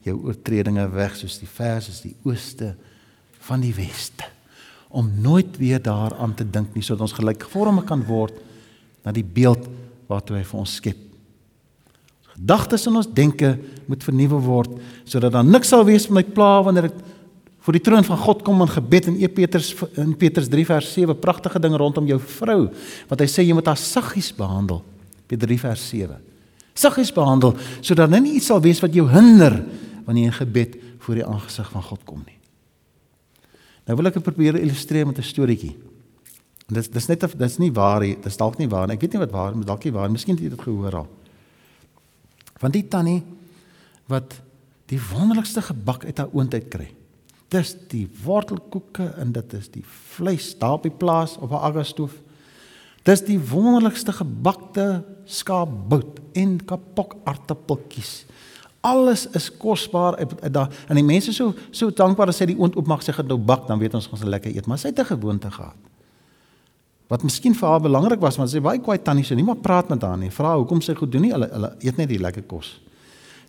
jou 0.05 0.19
oortredinge 0.27 0.85
weg 0.93 1.15
soos 1.17 1.39
die 1.41 1.49
vers 1.49 1.89
is 1.89 2.03
die 2.05 2.13
ooste 2.27 2.75
van 3.47 3.63
die 3.63 3.73
weste 3.73 4.27
om 4.95 5.09
nooit 5.19 5.57
weer 5.59 5.81
daaraan 5.83 6.35
te 6.37 6.45
dink 6.47 6.75
nie 6.75 6.83
sodat 6.85 7.07
ons 7.07 7.15
gelykvorme 7.17 7.81
kan 7.87 8.03
word 8.07 8.37
na 9.03 9.11
die 9.11 9.25
beeld 9.25 9.65
wat 10.07 10.29
hy 10.31 10.43
vir 10.45 10.59
ons 10.61 10.77
skep. 10.79 11.01
Gedagtes 12.35 12.85
en 12.87 12.99
ons 13.01 13.09
denke 13.17 13.55
moet 13.89 14.05
vernuwe 14.05 14.39
word 14.45 14.77
sodat 15.09 15.33
daar 15.35 15.47
niks 15.47 15.73
sal 15.73 15.83
wees 15.87 16.07
met 16.07 16.21
my 16.21 16.35
pla 16.37 16.51
wanneer 16.67 16.89
ek 16.91 17.01
voor 17.65 17.73
die 17.73 17.81
troon 17.81 18.05
van 18.05 18.17
God 18.21 18.43
kom 18.45 18.61
in 18.61 18.69
gebed 18.69 19.07
in 19.09 19.15
1 19.17 19.31
Petrus 19.33 19.71
in 19.97 20.13
Petrus 20.21 20.47
3 20.53 20.65
vers 20.69 20.91
7 20.93 21.17
pragtige 21.17 21.59
dinge 21.59 21.79
rondom 21.81 22.05
jou 22.05 22.19
vrou 22.21 22.59
wat 23.09 23.21
hy 23.23 23.25
sê 23.25 23.41
jy 23.41 23.55
moet 23.57 23.71
haar 23.71 23.79
saggies 23.81 24.29
behandel. 24.37 24.83
Petrus 25.25 25.49
3 25.49 25.61
vers 25.63 25.85
7 25.89 26.19
saggies 26.77 27.09
behandel 27.15 27.55
sodat 27.79 28.11
nou 28.11 28.19
nie 28.21 28.35
iets 28.37 28.51
sal 28.51 28.61
wees 28.61 28.83
wat 28.83 28.93
jou 28.93 29.07
hinder 29.09 29.57
wanneer 30.05 30.27
jy 30.27 30.29
in 30.29 30.37
gebed 30.43 30.75
voor 31.05 31.17
die 31.17 31.25
aangesig 31.25 31.71
van 31.73 31.85
God 31.87 32.03
kom 32.05 32.19
nie. 32.21 32.37
Nou 33.89 33.97
wil 33.97 34.11
ek 34.11 34.19
dit 34.19 34.27
probeer 34.27 34.59
illustreer 34.59 35.07
met 35.09 35.17
'n 35.17 35.25
storieetjie. 35.25 35.73
Dis 36.69 36.89
dis 36.89 37.07
net 37.07 37.25
dis 37.37 37.57
nie 37.57 37.71
waar 37.71 38.01
nie 38.01 38.15
dis 38.21 38.37
dalk 38.37 38.59
nie 38.59 38.69
waar 38.69 38.85
nie. 38.87 38.93
Ek 38.93 39.01
weet 39.01 39.13
nie 39.13 39.25
wat 39.25 39.31
waar 39.31 39.57
is 39.57 39.65
dalk 39.65 39.83
nie 39.83 39.93
waar 39.93 40.11
miskien 40.11 40.35
het 40.35 40.43
jy 40.43 40.49
dit 40.49 40.61
gehoor 40.61 40.95
al. 40.95 41.07
Van 42.61 42.71
die 42.71 42.87
tannie 42.87 43.23
wat 44.07 44.41
die 44.85 44.99
wonderlikste 44.99 45.61
gebak 45.61 46.05
uit 46.05 46.17
haar 46.17 46.29
oondheid 46.31 46.69
kry 46.69 46.93
dis 47.53 47.75
die 47.91 48.05
wortelkoeke 48.23 49.13
en 49.21 49.31
dit 49.35 49.53
is 49.53 49.69
die 49.73 49.83
vleis 50.15 50.53
daar 50.59 50.79
op 50.79 50.85
die 50.87 50.93
plaas 50.93 51.37
op 51.37 51.51
'n 51.51 51.65
agastoof. 51.69 52.13
Dis 53.03 53.21
die 53.21 53.39
wonderlikste 53.39 54.11
gebakte 54.11 55.03
skaapbout 55.25 56.19
en 56.33 56.65
kapok 56.65 57.15
aartappeltjies. 57.23 58.25
Alles 58.81 59.27
is 59.29 59.57
kosbaar. 59.57 60.17
Daar 60.51 60.69
en 60.87 60.95
die 60.95 61.03
mense 61.03 61.33
so 61.33 61.53
so 61.71 61.89
dankbaar 61.89 62.27
as 62.27 62.39
hy 62.39 62.45
die 62.45 62.59
oond 62.59 62.75
oopmaak 62.75 63.01
sê 63.01 63.13
gaan 63.13 63.27
nou 63.27 63.37
bak, 63.37 63.67
dan 63.67 63.79
weet 63.79 63.93
ons 63.93 64.07
gaan 64.07 64.29
lekker 64.29 64.55
eet, 64.55 64.65
maar 64.65 64.77
sy 64.77 64.87
het 64.87 64.99
'n 64.99 65.05
gewoonte 65.05 65.51
gehad. 65.51 65.75
Wat 67.07 67.23
miskien 67.23 67.55
vir 67.55 67.69
haar 67.69 67.81
belangrik 67.81 68.19
was, 68.19 68.37
maar 68.37 68.47
sy 68.47 68.59
baie 68.59 68.79
kwaai 68.79 68.97
tannie 68.97 69.23
so 69.23 69.35
nie 69.35 69.43
maar 69.43 69.61
praat 69.61 69.89
met 69.89 70.01
haar 70.01 70.17
nie. 70.17 70.31
Vra 70.31 70.55
hoekom 70.57 70.81
sy 70.81 70.95
goed 70.95 71.11
doen 71.11 71.21
nie. 71.21 71.31
Hulle 71.31 71.49
hulle 71.51 71.75
eet 71.79 71.97
net 71.97 72.09
die 72.09 72.19
lekker 72.19 72.43
kos. 72.43 72.81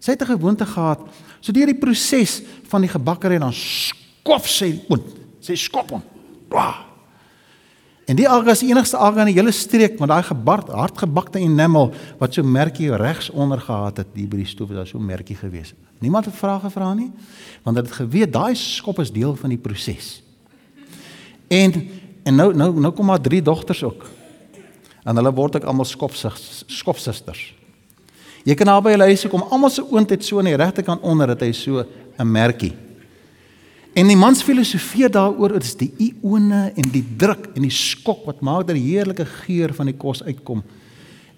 Sy 0.06 0.14
het 0.14 0.22
'n 0.22 0.38
gewoonte 0.38 0.66
gehad. 0.66 1.00
So 1.40 1.52
deur 1.52 1.66
die 1.66 1.74
proses 1.74 2.42
van 2.68 2.80
die 2.80 2.90
gebakkery 2.90 3.38
dan 3.38 3.52
skof 3.52 4.46
sy 4.48 4.82
oond. 4.88 5.06
Sy 5.40 5.54
skop 5.54 5.90
hom. 5.90 6.02
Wow. 6.48 6.86
En 8.06 8.16
die 8.16 8.28
alga 8.28 8.50
is 8.50 8.60
die 8.62 8.70
enigste 8.70 8.96
alga 8.96 9.20
in 9.20 9.32
die 9.32 9.40
hele 9.40 9.50
streek 9.50 9.98
met 9.98 10.08
daai 10.08 10.22
gebard 10.22 10.68
hardgebakte 10.68 11.38
enamel 11.38 11.92
wat 12.18 12.34
so 12.34 12.42
merkie 12.42 12.96
regs 12.96 13.30
onder 13.30 13.60
gehad 13.60 13.96
het 13.96 14.06
hier 14.14 14.28
by 14.28 14.36
die 14.36 14.46
stoof, 14.46 14.70
daar 14.70 14.86
so 14.86 14.98
merkie 14.98 15.36
gewees. 15.36 15.74
Niemand 15.98 16.24
het 16.24 16.34
vrae 16.34 16.60
gevra 16.60 16.94
nie, 16.94 17.10
want 17.64 17.76
hulle 17.76 17.88
het 17.88 17.96
geweet 17.96 18.32
daai 18.32 18.54
skop 18.54 19.00
is 19.00 19.10
deel 19.10 19.34
van 19.36 19.50
die 19.50 19.58
proses. 19.58 20.22
En 21.48 21.72
en 22.22 22.34
nou 22.34 22.54
nou 22.54 22.80
nou 22.80 22.92
kom 22.92 23.06
maar 23.06 23.20
drie 23.20 23.42
dogters 23.42 23.82
ook. 23.82 24.06
En 25.04 25.16
hulle 25.16 25.32
word 25.34 25.54
ek 25.54 25.64
almal 25.64 25.84
skopsusters. 25.84 27.54
Jy 28.46 28.54
kan 28.54 28.68
naby 28.70 28.92
hulle 28.94 29.08
huis 29.10 29.26
kom, 29.30 29.42
almal 29.50 29.72
se 29.74 29.82
oond 29.82 30.12
het 30.14 30.24
so 30.24 30.38
aan 30.38 30.46
die 30.46 30.58
regterkant 30.58 31.02
onder 31.02 31.32
het 31.32 31.42
hy 31.42 31.52
so 31.52 31.82
'n 31.82 32.30
merkie. 32.30 32.72
En 33.96 34.06
die 34.06 34.16
mans 34.16 34.42
filosofeer 34.42 35.10
daaroor 35.10 35.56
is 35.56 35.74
die 35.74 35.92
ione 35.98 36.72
en 36.76 36.90
die 36.92 37.04
druk 37.16 37.48
en 37.56 37.62
die 37.62 37.72
skok 37.72 38.26
wat 38.26 38.40
maak 38.40 38.66
dat 38.66 38.76
die 38.76 38.92
heerlike 38.92 39.24
geur 39.24 39.72
van 39.74 39.86
die 39.86 39.96
kos 39.96 40.22
uitkom. 40.22 40.62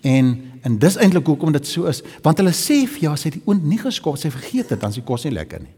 En 0.02 0.42
en 0.62 0.78
dis 0.78 0.96
eintlik 0.96 1.26
hoekom 1.26 1.52
dit 1.52 1.66
so 1.66 1.86
is, 1.86 2.02
want 2.22 2.36
hulle 2.36 2.50
sê 2.50 2.84
vir 2.86 3.02
ja, 3.02 3.16
sy 3.16 3.28
het 3.28 3.34
die 3.38 3.46
oond 3.46 3.64
nie 3.64 3.78
geskok, 3.78 4.18
sy 4.18 4.28
vergeet 4.28 4.68
dit, 4.68 4.80
dan 4.80 4.90
is 4.90 4.96
die 4.96 5.04
kos 5.06 5.24
nie 5.24 5.32
lekker 5.32 5.60
nie. 5.60 5.74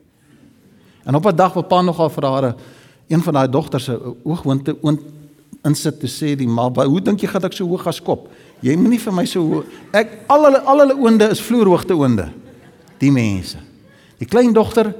En 1.04 1.14
op 1.14 1.26
'n 1.26 1.36
dag 1.36 1.52
wat 1.52 1.68
pa 1.68 1.82
nogal 1.82 2.08
vir 2.10 2.24
haar 2.24 2.54
een 3.08 3.22
van 3.22 3.34
daai 3.34 3.48
dogters 3.48 3.84
se 3.84 4.16
oogwinte 4.24 4.76
oond 4.82 5.00
insit 5.64 6.00
te 6.00 6.06
sê 6.06 6.36
die 6.36 6.48
ma, 6.48 6.70
"Hoe 6.70 7.00
dink 7.00 7.20
jy 7.20 7.28
gaan 7.28 7.44
ek 7.44 7.52
so 7.52 7.66
hoog 7.66 7.82
geskop? 7.82 8.28
Jy 8.61 8.77
moenie 8.77 9.01
vir 9.01 9.14
my 9.16 9.25
so. 9.29 9.62
Ek 9.96 10.20
al 10.31 10.44
hulle 10.46 10.61
al 10.68 10.83
hulle 10.85 10.96
oonde 11.01 11.31
is 11.33 11.40
vloerhoogte 11.40 11.96
oonde. 11.96 12.29
Die 13.01 13.12
mense. 13.12 13.61
Die 14.20 14.29
klein 14.29 14.53
dogter 14.53 14.92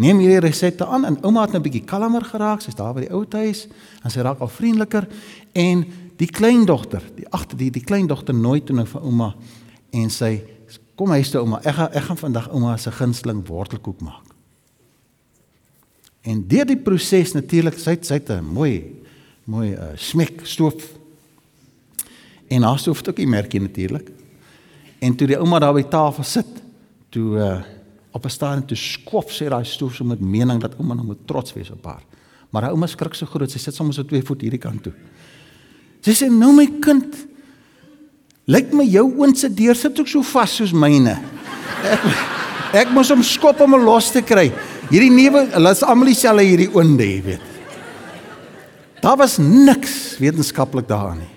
neem 0.00 0.20
hierdie 0.20 0.40
resepte 0.44 0.86
aan 0.88 1.04
en 1.08 1.18
ouma 1.24 1.44
het 1.44 1.56
nou 1.56 1.62
bietjie 1.64 1.84
kalmer 1.88 2.24
geraak. 2.24 2.64
Sy's 2.64 2.76
daar 2.76 2.94
by 2.96 3.04
die 3.06 3.12
ou 3.12 3.24
huis 3.36 3.66
en 4.02 4.12
sy 4.12 4.24
raak 4.24 4.40
al 4.40 4.52
vriendeliker 4.52 5.08
en 5.56 5.84
die 6.16 6.28
kleindogter, 6.32 7.04
die 7.16 7.28
agter 7.36 7.58
die 7.60 7.70
die 7.72 7.84
kleindogter 7.84 8.36
nooi 8.36 8.62
toe 8.64 8.76
nou 8.76 8.86
vir 8.88 9.04
ouma 9.04 9.34
en 9.92 10.12
sy 10.12 10.38
kom 10.96 11.12
huis 11.12 11.30
toe 11.32 11.42
ouma. 11.44 11.60
Ek 11.64 11.76
gaan 11.76 11.92
ek 11.92 12.08
gaan 12.08 12.22
vandag 12.22 12.48
ouma 12.52 12.76
se 12.80 12.92
gunsteling 12.96 13.44
wortelkoek 13.48 14.00
maak. 14.04 14.32
En 16.26 16.40
deur 16.48 16.66
die 16.66 16.80
proses 16.80 17.36
natuurlik 17.36 17.76
sy 17.78 17.98
sy 18.00 18.18
het 18.18 18.30
'n 18.30 18.44
mooi 18.44 19.04
mooi 19.44 19.74
uh, 19.74 19.94
smek 19.94 20.42
stoof. 20.42 20.96
En 22.48 22.62
haar 22.62 22.78
stoof 22.78 22.98
het 22.98 23.08
ook 23.08 23.18
'n 23.18 23.28
merkie 23.28 23.60
natuurlik. 23.60 24.10
En 24.98 25.16
toe 25.16 25.26
die 25.26 25.38
ouma 25.38 25.58
daar 25.58 25.74
by 25.74 25.82
tafel 25.82 26.24
sit, 26.24 26.46
toe 27.08 27.36
uh, 27.36 27.60
op 28.12 28.24
'n 28.24 28.28
stadium 28.28 28.66
toe 28.66 28.76
skof 28.76 29.32
sy 29.32 29.48
daai 29.48 29.64
stoel 29.64 29.90
so 29.90 30.04
met 30.04 30.20
mening 30.20 30.60
dat 30.60 30.74
ouma 30.78 30.94
nou 30.94 31.06
moet 31.06 31.26
trots 31.26 31.52
wees 31.52 31.70
op 31.70 31.84
haar. 31.84 32.02
Maar 32.50 32.62
haar 32.62 32.72
ouma 32.72 32.86
skrik 32.86 33.14
so 33.14 33.26
groot, 33.26 33.50
sy 33.50 33.58
sit 33.58 33.74
soms 33.74 33.94
so 33.94 34.04
twee 34.04 34.22
voet 34.22 34.40
hierdie 34.40 34.60
kant 34.60 34.82
toe. 34.82 34.92
Sy 36.00 36.14
sê 36.14 36.30
nou 36.30 36.52
my 36.52 36.66
kind, 36.80 37.16
lyk 38.44 38.72
my 38.72 38.84
jou 38.84 39.04
oond 39.18 39.38
se 39.38 39.50
deur 39.54 39.74
sit 39.74 40.00
ook 40.00 40.08
so 40.08 40.22
vas 40.22 40.56
soos 40.56 40.72
myne. 40.72 41.18
Ek 41.82 42.00
ek 42.72 42.90
moes 42.90 43.10
hom 43.10 43.22
skop 43.22 43.60
om 43.60 43.72
hom 43.72 43.84
los 43.84 44.10
te 44.10 44.22
kry. 44.22 44.52
Hierdie 44.90 45.10
neuwe, 45.10 45.46
hulle 45.52 45.70
is 45.70 45.82
almal 45.82 46.06
dieselfde 46.06 46.44
hierdie 46.44 46.70
oonde, 46.74 47.04
jy 47.04 47.22
weet. 47.22 47.40
Daar 49.02 49.16
was 49.16 49.38
niks 49.38 50.16
wetenskaplik 50.18 50.88
daarin 50.88 51.18
nie. 51.18 51.35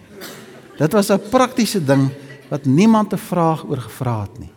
Dit 0.80 0.96
was 0.96 1.12
'n 1.12 1.30
praktiese 1.30 1.84
ding 1.84 2.10
wat 2.50 2.66
niemand 2.66 3.14
'n 3.14 3.18
vraag 3.18 3.66
oor 3.66 3.78
gevra 3.78 4.22
het 4.22 4.40
nie. 4.40 4.52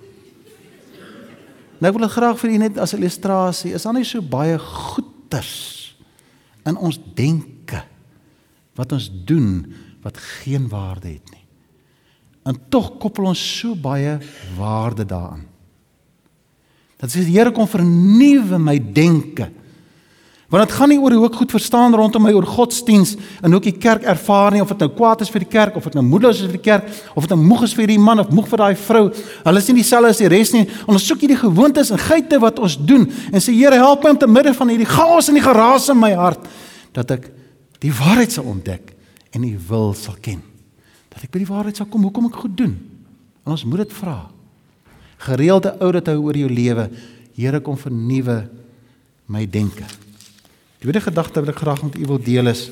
Nou 1.78 1.92
ek 1.92 1.98
wil 1.98 2.06
dit 2.06 2.16
graag 2.16 2.38
vir 2.38 2.50
u 2.50 2.56
net 2.56 2.78
as 2.78 2.92
'n 2.92 2.96
illustrasie. 2.96 3.72
Is 3.72 3.82
daar 3.82 3.92
nie 3.92 4.04
so 4.04 4.22
baie 4.22 4.58
goeters 4.58 5.96
in 6.64 6.76
ons 6.76 7.00
denke 7.14 7.82
wat 8.74 8.92
ons 8.92 9.10
doen 9.24 9.74
wat 10.02 10.16
geen 10.16 10.68
waarde 10.68 11.08
het 11.08 11.30
nie. 11.30 11.44
En 12.42 12.58
tog 12.68 12.98
koppel 12.98 13.24
ons 13.24 13.58
so 13.58 13.74
baie 13.74 14.18
waarde 14.56 15.04
daaraan. 15.04 15.46
Dat 16.96 17.10
sê 17.10 17.24
die 17.24 17.38
Here 17.38 17.52
kom 17.52 17.66
vernuwe 17.66 18.58
my 18.58 18.78
denke. 18.92 19.50
Want 20.52 20.68
dit 20.68 20.74
gaan 20.76 20.90
nie 20.92 20.98
oor 21.00 21.14
hoe 21.16 21.28
ek 21.30 21.36
goed 21.40 21.52
verstaan 21.54 21.94
rondom 21.96 22.26
my 22.26 22.30
oor 22.36 22.44
godsdiens 22.44 23.14
en 23.40 23.54
hoe 23.54 23.60
ek 23.62 23.70
die 23.70 23.78
kerk 23.80 24.02
ervaar 24.04 24.52
nie 24.52 24.60
of 24.60 24.68
dit 24.68 24.82
nou 24.84 24.90
kwaad 24.92 25.22
is 25.24 25.30
vir 25.32 25.46
die 25.46 25.48
kerk 25.48 25.78
of 25.80 25.86
dit 25.88 25.94
nou 25.96 26.02
moedeloos 26.04 26.42
is 26.42 26.50
vir 26.50 26.58
die 26.58 26.66
kerk 26.66 26.90
of 27.16 27.24
dit 27.24 27.32
nou 27.32 27.38
moeg 27.40 27.62
is 27.64 27.72
vir 27.78 27.88
die 27.88 27.96
man 27.96 28.20
of 28.20 28.28
moeg 28.36 28.50
vir 28.50 28.60
daai 28.60 28.76
vrou. 28.76 29.06
Hulle 29.46 29.62
is 29.62 29.70
nie 29.70 29.78
dieselfde 29.78 30.10
as 30.12 30.20
die 30.20 30.28
res 30.28 30.52
nie. 30.52 30.66
Ons 30.92 31.06
soek 31.08 31.24
hierdie 31.24 31.38
gewoontes 31.40 31.94
en 31.96 32.02
geite 32.04 32.36
wat 32.44 32.60
ons 32.60 32.76
doen 32.76 33.08
en 33.08 33.40
sê 33.40 33.56
Here 33.56 33.80
help 33.80 34.04
my 34.04 34.12
om 34.12 34.20
te 34.20 34.28
midde 34.28 34.52
van 34.58 34.74
hierdie 34.74 34.90
chaos 34.92 35.32
en 35.32 35.40
die 35.40 35.44
geraas 35.46 35.88
in 35.88 36.00
my 36.02 36.12
hart 36.20 36.44
dat 36.92 37.16
ek 37.16 37.30
die 37.80 37.94
waarheid 37.96 38.36
sal 38.36 38.52
ontdek 38.52 38.92
en 39.32 39.48
u 39.48 39.54
wil 39.72 39.96
sal 39.96 40.20
ken. 40.20 40.44
Dat 41.08 41.24
ek 41.24 41.32
by 41.32 41.46
die 41.46 41.48
waarheid 41.48 41.80
sal 41.80 41.88
kom 41.88 42.04
hoekom 42.04 42.28
ek 42.28 42.40
goed 42.44 42.60
doen. 42.60 42.76
En 43.48 43.56
ons 43.56 43.64
moet 43.64 43.86
dit 43.86 43.98
vra. 44.02 44.18
Gereelde 45.32 45.78
oudit 45.80 46.12
hou 46.12 46.20
oor 46.28 46.44
jou 46.44 46.52
lewe. 46.52 46.90
Here 47.40 47.64
kom 47.64 47.80
vernuwe 47.80 48.42
my 49.32 49.48
denke. 49.48 49.88
Tweede 50.82 50.98
gedagte 51.00 51.38
wat 51.38 51.52
ek 51.52 51.60
graag 51.62 51.82
met 51.86 51.94
u 51.94 52.06
wil 52.10 52.18
deel 52.18 52.50
is 52.50 52.66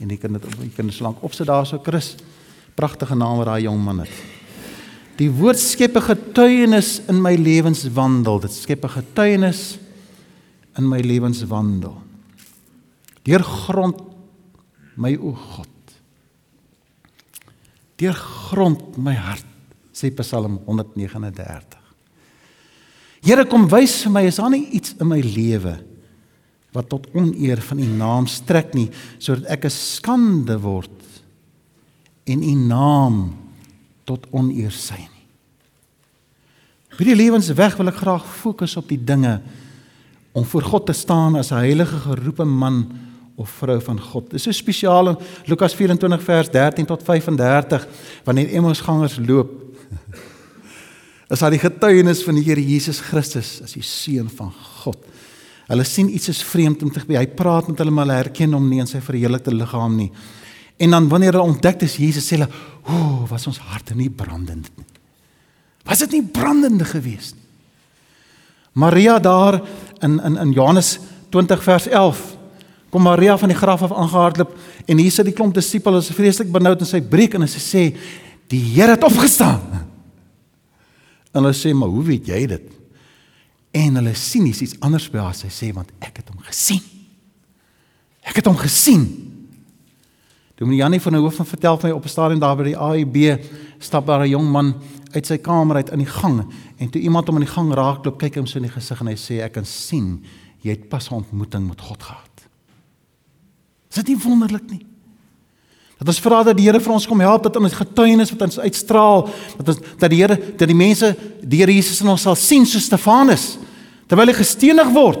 en 0.00 0.08
jy 0.08 0.16
kan 0.16 0.32
dit 0.32 0.44
op 0.48 0.60
jy 0.62 0.70
kan 0.72 0.88
dit 0.88 0.96
slank 0.96 1.18
opsit 1.26 1.50
daarso 1.50 1.76
Chris. 1.84 2.14
Pragtige 2.72 3.18
naam 3.18 3.36
wat 3.36 3.50
daai 3.50 3.66
jong 3.66 3.82
man 3.84 4.00
het. 4.00 4.14
Die 5.20 5.28
woord 5.28 5.60
skep 5.60 5.96
'n 5.96 6.08
getuienis 6.08 7.02
in 7.08 7.20
my 7.20 7.34
lewenswandel. 7.36 8.40
Dit 8.40 8.52
skep 8.52 8.84
'n 8.84 8.88
getuienis 8.88 9.78
in 10.78 10.88
my 10.88 11.00
lewenswandel. 11.00 12.00
Deur 13.22 13.44
grond 13.44 14.00
my 14.96 15.18
o 15.20 15.32
God. 15.32 15.68
Deur 17.96 18.14
grond 18.14 18.96
my 18.96 19.14
hart, 19.14 19.44
sê 19.92 20.10
Psalm 20.10 20.60
139. 20.64 21.78
Here 23.20 23.44
kom 23.44 23.68
wys 23.68 24.02
vir 24.02 24.12
my 24.12 24.22
is 24.24 24.36
daar 24.36 24.50
nie 24.50 24.70
iets 24.70 24.94
in 24.98 25.08
my 25.08 25.20
lewe 25.20 25.76
nie 25.76 25.89
wat 26.72 26.88
tot 26.88 27.06
oneer 27.14 27.60
van 27.60 27.78
u 27.78 27.86
naam 27.98 28.26
strek 28.26 28.74
nie 28.74 28.88
sodat 29.18 29.50
ek 29.50 29.64
'n 29.64 29.70
skande 29.70 30.60
word 30.60 30.90
en 32.24 32.42
u 32.42 32.54
naam 32.54 33.36
tot 34.04 34.26
oneer 34.30 34.70
sy 34.70 34.98
nie. 34.98 35.26
By 36.98 37.04
die 37.04 37.16
lewensweg 37.16 37.76
wil 37.78 37.88
ek 37.88 38.02
graag 38.02 38.26
fokus 38.26 38.76
op 38.76 38.88
die 38.88 39.00
dinge 39.04 39.40
om 40.32 40.44
voor 40.44 40.62
God 40.62 40.86
te 40.86 40.92
staan 40.92 41.36
as 41.36 41.50
'n 41.50 41.62
heilige 41.64 41.96
geroepe 41.96 42.44
man 42.44 42.92
of 43.36 43.50
vrou 43.50 43.80
van 43.80 44.00
God. 44.00 44.30
Dis 44.30 44.42
so 44.42 44.52
spesiaal 44.52 45.08
in 45.08 45.16
Lukas 45.46 45.74
24 45.74 46.22
vers 46.22 46.50
13 46.50 46.86
tot 46.86 47.02
35 47.02 47.86
wanneer 48.24 48.48
Emmausgangers 48.48 49.18
loop. 49.26 49.50
Is 51.32 51.38
daar 51.38 51.50
die 51.50 51.62
getuienis 51.62 52.22
van 52.22 52.34
die 52.34 52.44
Here 52.44 52.62
Jesus 52.66 53.00
Christus 53.00 53.60
as 53.62 53.72
die 53.72 53.82
seun 53.82 54.28
van 54.28 54.52
God. 54.82 54.98
Hulle 55.70 55.86
sien 55.86 56.08
iets 56.10 56.32
is 56.32 56.42
vreemd 56.42 56.82
om 56.82 56.90
te 56.90 57.02
by. 57.06 57.20
Hy 57.20 57.28
praat 57.38 57.68
met 57.70 57.78
hulle 57.78 57.94
maar 57.94 58.08
hulle 58.08 58.18
herken 58.24 58.56
hom 58.56 58.66
nie 58.68 58.80
in 58.82 58.90
sy 58.90 58.98
verheerlikte 59.04 59.54
liggaam 59.54 59.94
nie. 59.96 60.10
En 60.80 60.96
dan 60.96 61.06
wanneer 61.08 61.36
hulle 61.36 61.52
ontdek 61.52 61.78
dis 61.84 61.98
Jesus 62.00 62.26
sê 62.26 62.38
hulle, 62.38 62.48
"O, 62.88 63.26
was 63.30 63.46
ons 63.46 63.58
harte 63.58 63.94
nie 63.94 64.10
brandend 64.10 64.70
nie." 64.76 64.86
Was 65.84 65.98
dit 65.98 66.10
nie 66.10 66.22
brandende 66.22 66.84
geweest 66.84 67.34
nie? 67.34 67.40
Maria 68.72 69.18
daar 69.18 69.60
in 70.02 70.20
in 70.20 70.36
in 70.36 70.52
Johannes 70.52 70.98
20 71.30 71.62
vers 71.62 71.88
11 71.88 72.36
kom 72.90 73.02
Maria 73.02 73.38
van 73.38 73.48
die 73.48 73.58
graf 73.58 73.82
af 73.82 73.92
aangehardloop 73.92 74.56
en 74.86 74.98
hier 74.98 75.10
sit 75.10 75.24
die 75.24 75.34
klomp 75.34 75.54
disippels 75.54 76.08
is 76.08 76.16
vreeslik 76.16 76.50
benoud 76.52 76.80
en 76.80 76.86
sy 76.86 77.00
breek 77.00 77.34
en 77.34 77.46
sy 77.48 77.62
sê 77.62 77.84
die 78.50 78.60
Here 78.74 78.96
het 78.96 79.04
opgestaan. 79.04 79.60
En 81.30 81.44
hulle 81.44 81.54
sê 81.54 81.74
maar 81.74 81.88
hoe 81.88 82.02
weet 82.04 82.26
jy 82.26 82.46
dit? 82.46 82.79
En 83.70 83.94
hulle 83.94 84.14
sien 84.14 84.46
iets 84.46 84.60
iets 84.60 84.80
anders 84.80 85.10
by 85.10 85.18
haar. 85.18 85.34
Sy 85.34 85.50
sê 85.52 85.72
want 85.74 85.90
ek 85.98 86.22
het 86.22 86.30
hom 86.32 86.40
gesien. 86.46 86.82
Ek 88.26 88.40
het 88.40 88.46
hom 88.46 88.58
gesien. 88.58 89.06
Dominee 90.60 90.82
Janie 90.82 91.00
van 91.00 91.12
der 91.12 91.22
Hoof 91.22 91.38
van 91.40 91.46
vertel 91.46 91.78
my 91.82 91.90
op 91.90 92.04
'n 92.04 92.08
stadium 92.08 92.40
daar 92.40 92.56
by 92.56 92.64
die 92.64 92.76
AIB 92.76 93.44
stap 93.78 94.06
daar 94.06 94.20
'n 94.26 94.28
jong 94.28 94.50
man 94.50 94.74
uit 95.12 95.26
sy 95.26 95.38
kamer 95.38 95.76
uit 95.76 95.90
in 95.90 95.98
die 95.98 96.06
gang 96.06 96.52
en 96.76 96.90
toe 96.90 97.00
iemand 97.00 97.26
hom 97.26 97.36
in 97.36 97.44
die 97.44 97.52
gang 97.52 97.72
raakloop 97.72 98.18
kyk 98.18 98.34
hom 98.34 98.46
so 98.46 98.58
in 98.58 98.64
die 98.64 98.72
gesig 98.72 99.00
en 99.00 99.06
hy 99.06 99.16
sê 99.16 99.40
ek 99.40 99.52
kan 99.52 99.64
sien 99.64 100.24
jy 100.60 100.70
het 100.70 100.88
pas 100.88 101.10
'n 101.10 101.14
ontmoeting 101.14 101.68
met 101.68 101.80
God 101.80 102.02
gehad. 102.02 102.48
Is 103.88 103.96
dit 103.96 104.06
nie 104.06 104.18
wonderlik 104.18 104.70
nie? 104.70 104.86
Dat 106.00 106.14
ons 106.14 106.20
vra 106.24 106.38
dat 106.48 106.56
die 106.56 106.64
Here 106.64 106.80
vir 106.80 106.94
ons 106.96 107.04
kom 107.06 107.20
help 107.20 107.44
dat 107.44 107.58
ons 107.60 107.76
getuienis 107.76 108.30
wat 108.32 108.46
ons 108.46 108.62
uitstraal, 108.64 109.26
dat 109.58 109.74
ons 109.74 109.82
dat 110.00 110.08
die 110.08 110.22
Here 110.22 110.38
dat 110.56 110.70
die 110.70 110.76
mense 110.76 111.12
die 111.42 111.60
Here 111.60 111.74
Jesus 111.76 112.00
in 112.00 112.08
ons 112.08 112.24
sal 112.24 112.38
sien 112.40 112.64
soos 112.64 112.88
Stefanus 112.88 113.52
terwyl 114.08 114.32
hy 114.32 114.38
gestenig 114.40 114.88
word. 114.94 115.20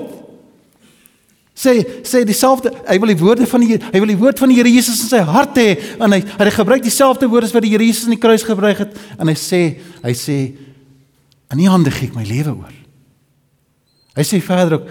Sê 1.60 1.76
sê 2.08 2.24
dieselfde, 2.24 2.72
hy 2.88 2.96
wil 3.02 3.12
die 3.12 3.20
woorde 3.20 3.44
van 3.46 3.60
die 3.60 3.76
hy 3.76 4.00
wil 4.00 4.08
die 4.14 4.18
woord 4.22 4.40
van 4.40 4.48
die 4.48 4.56
Here 4.56 4.72
Jesus 4.72 5.04
in 5.04 5.12
sy 5.12 5.20
hart 5.28 5.60
hê 5.60 5.76
en 6.00 6.16
hy 6.16 6.22
hy 6.24 6.50
gebruik 6.56 6.88
dieselfde 6.88 7.28
woorde 7.28 7.50
as 7.50 7.54
wat 7.58 7.66
die 7.66 7.74
Here 7.74 7.84
Jesus 7.84 8.08
in 8.08 8.16
die 8.16 8.22
kruis 8.22 8.46
gebruik 8.48 8.80
het 8.86 8.96
en 9.20 9.28
hy 9.28 9.36
sê 9.36 9.62
hy 10.00 10.16
sê 10.16 10.40
in 11.52 11.60
U 11.60 11.72
hande 11.74 11.92
gee 11.92 12.08
ek 12.08 12.16
my 12.16 12.24
lewe 12.24 12.56
oor. 12.56 12.76
Hy 14.16 14.24
sê 14.24 14.40
verder 14.40 14.80
ook 14.80 14.88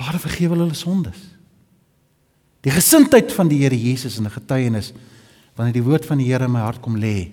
Vader 0.00 0.18
vergewe 0.26 0.58
hulle 0.58 0.74
sondes. 0.74 1.29
Die 2.60 2.72
gesindheid 2.72 3.32
van 3.32 3.48
die 3.48 3.62
Here 3.62 3.76
Jesus 3.76 4.18
in 4.18 4.26
'n 4.26 4.30
getuienis 4.30 4.92
wanneer 5.56 5.72
die 5.72 5.82
woord 5.82 6.06
van 6.06 6.18
die 6.18 6.26
Here 6.26 6.44
in 6.44 6.52
my 6.52 6.60
hart 6.60 6.80
kom 6.80 6.96
lê, 6.96 7.30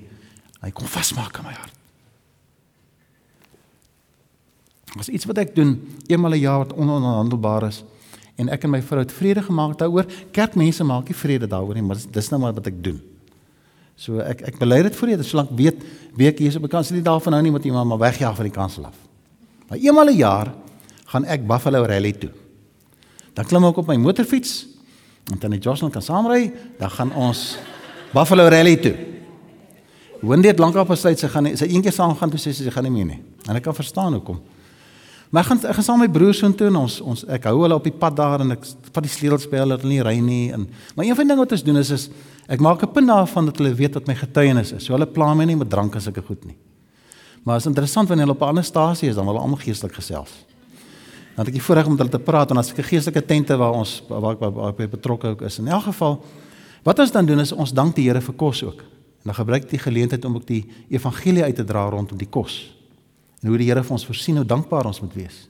hy 0.62 0.72
kom 0.72 0.88
vasmaak 0.88 1.38
in 1.38 1.44
my 1.44 1.54
hart. 1.54 1.74
Is 5.00 5.10
iets 5.10 5.26
wat 5.26 5.38
ek 5.38 5.56
doen 5.56 5.78
eenmal 6.08 6.34
'n 6.34 6.40
jaar 6.40 6.58
wat 6.60 6.74
ononderhandelbaar 6.74 7.68
is 7.68 7.84
en 8.38 8.50
ek 8.50 8.64
en 8.64 8.70
my 8.70 8.82
vrou 8.82 9.00
het 9.00 9.12
vrede 9.12 9.42
gemaak 9.42 9.78
daaroor. 9.78 10.06
Kerkmense 10.32 10.84
maak 10.84 11.08
nie 11.10 11.16
vrede 11.16 11.48
daaroor 11.48 11.74
nie, 11.74 11.84
maar 11.84 11.98
dis 12.12 12.30
nou 12.30 12.42
maar 12.42 12.54
wat 12.54 12.68
ek 12.68 12.84
doen. 12.84 13.02
So 13.96 14.20
ek 14.20 14.42
ek 14.42 14.60
bely 14.60 14.84
dit 14.84 14.96
voor 14.96 15.10
jy, 15.10 15.24
solank 15.24 15.50
weet 15.52 15.84
wie 16.16 16.28
ek 16.28 16.40
hier 16.40 16.48
is 16.48 16.56
op 16.56 16.70
kansel 16.70 16.96
nie 16.96 17.04
daarvan 17.04 17.34
hou 17.34 17.42
nie 17.42 17.52
met 17.52 17.66
iemand 17.66 17.90
maar 17.90 17.98
wegjaag 17.98 18.36
van 18.36 18.46
die 18.46 18.54
kansel 18.54 18.86
af. 18.86 18.96
Maar 19.70 19.78
eenmal 19.78 20.10
'n 20.10 20.18
jaar 20.18 20.54
gaan 21.06 21.26
ek 21.26 21.48
Buffalo 21.48 21.86
Rally 21.86 22.12
toe. 22.12 22.32
Dan 23.34 23.46
klim 23.46 23.66
ek 23.66 23.78
op 23.78 23.88
my 23.88 23.96
motorfiets 23.96 24.77
en 25.32 25.40
dan 25.40 25.52
die 25.52 25.60
Jocelyn 25.60 25.92
kan 25.92 26.02
saamry, 26.02 26.52
dan 26.80 26.90
gaan 26.90 27.14
ons 27.14 27.58
Buffalo 28.14 28.48
Rally 28.48 28.78
toe. 28.78 28.96
Wendy 30.22 30.48
het 30.48 30.60
lankal 30.60 30.86
besluit 30.88 31.20
sy 31.20 31.30
gaan 31.30 31.50
sy 31.58 31.68
eendag 31.70 31.94
saam 31.94 32.16
gaan 32.18 32.32
toe 32.34 32.40
sê 32.42 32.54
sy 32.56 32.72
gaan 32.74 32.88
nie 32.88 32.94
meer 32.94 33.10
nie. 33.12 33.20
En 33.48 33.60
ek 33.60 33.68
kan 33.68 33.76
verstaan 33.76 34.16
hoekom. 34.18 34.40
Maar 35.30 35.44
ek 35.44 35.50
gaan 35.52 35.60
ek 35.70 35.76
gaan 35.78 35.86
saam 35.86 36.00
met 36.02 36.14
broers 36.14 36.40
so 36.40 36.50
toe 36.56 36.70
en 36.72 36.80
ons 36.80 37.00
ons 37.04 37.26
ek 37.36 37.50
hou 37.50 37.58
hulle 37.60 37.76
op 37.76 37.84
die 37.84 37.94
pad 37.94 38.16
daar 38.16 38.44
en 38.46 38.56
ek 38.56 38.64
vat 38.64 39.04
die 39.04 39.12
sleutels 39.12 39.48
by 39.52 39.60
hulle 39.62 39.76
dat 39.76 39.84
hulle 39.84 39.98
nie 39.98 40.06
ry 40.08 40.16
nie 40.24 40.46
en 40.56 40.64
maar 40.96 41.06
een 41.06 41.18
van 41.20 41.28
die 41.28 41.34
dinge 41.34 41.44
wat 41.44 41.56
ons 41.58 41.66
doen 41.68 41.82
is 41.82 41.92
is 41.92 42.08
ek 42.48 42.64
maak 42.64 42.84
'n 42.84 42.94
punt 42.94 43.08
daarvan 43.12 43.52
dat 43.52 43.58
hulle 43.60 43.76
weet 43.76 43.94
wat 43.94 44.08
my 44.08 44.16
getuienis 44.16 44.72
is. 44.72 44.84
So 44.86 44.94
hulle 44.94 45.06
pla 45.06 45.34
my 45.34 45.46
nie 45.46 45.56
met 45.56 45.70
drank 45.70 45.96
as 45.96 46.08
ek 46.08 46.24
goed 46.26 46.46
nie. 46.46 46.56
Maar 47.44 47.58
is 47.58 47.66
interessant 47.66 48.08
wanneer 48.08 48.26
hulle 48.26 48.36
op 48.36 48.42
'n 48.42 48.50
ander 48.50 48.64
stasie 48.64 49.10
is 49.10 49.16
dan 49.16 49.28
hulle 49.28 49.40
almal 49.40 49.60
geestelik 49.60 49.94
gesels. 49.94 50.32
Dan 51.38 51.46
het 51.46 51.54
ek 51.54 51.60
die 51.60 51.66
voorreg 51.68 51.86
om 51.86 51.94
met 51.94 52.00
hulle 52.02 52.12
te 52.16 52.20
praat 52.26 52.50
en 52.50 52.58
ek 52.58 52.78
'n 52.78 52.84
geestelike 52.84 53.22
tente 53.26 53.58
waar 53.58 53.74
ons 53.78 54.02
waar 54.10 54.34
ek 54.34 54.40
waar 54.40 54.74
ek 54.74 54.90
betrokke 54.90 55.28
ook 55.28 55.42
is. 55.42 55.60
In 55.60 55.68
elk 55.68 55.84
geval 55.84 56.24
wat 56.84 57.00
ons 57.00 57.12
dan 57.12 57.26
doen 57.26 57.40
is 57.40 57.52
ons 57.52 57.72
dank 57.72 57.96
die 57.96 58.10
Here 58.10 58.22
vir 58.22 58.34
kos 58.34 58.64
ook. 58.64 58.82
En 58.82 59.26
dan 59.26 59.36
gebruik 59.36 59.64
ek 59.64 59.70
die 59.70 59.80
geleentheid 59.80 60.26
om 60.26 60.36
ook 60.36 60.48
die 60.48 60.66
evangelie 60.90 61.44
uit 61.44 61.56
te 61.56 61.64
dra 61.64 61.90
rondom 61.90 62.18
die 62.18 62.30
kos. 62.30 62.74
En 63.44 63.50
hoe 63.50 63.58
die 63.58 63.68
Here 63.68 63.84
vir 63.84 63.92
ons 63.92 64.06
voorsien 64.06 64.36
hoe 64.36 64.46
dankbaar 64.46 64.86
ons 64.86 65.02
moet 65.02 65.14
wees. 65.14 65.48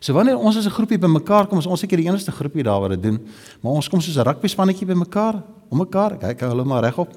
So 0.00 0.12
wanneer 0.12 0.36
ons 0.36 0.56
as 0.56 0.66
'n 0.66 0.70
groepie 0.70 0.98
bymekaar 0.98 1.46
kom, 1.46 1.58
is 1.58 1.66
ons 1.66 1.80
seker 1.80 1.96
die 1.96 2.06
enigste 2.06 2.32
groepie 2.32 2.62
daar 2.62 2.80
wat 2.80 2.90
dit 2.90 3.02
doen, 3.02 3.20
maar 3.60 3.72
ons 3.72 3.88
kom 3.88 4.00
soos 4.00 4.16
'n 4.16 4.26
rugby 4.26 4.48
spannetjie 4.48 4.86
bymekaar, 4.86 5.42
om 5.70 5.78
mekaar, 5.78 6.18
kyk 6.18 6.40
hulle 6.40 6.64
maar 6.64 6.82
regop 6.82 7.10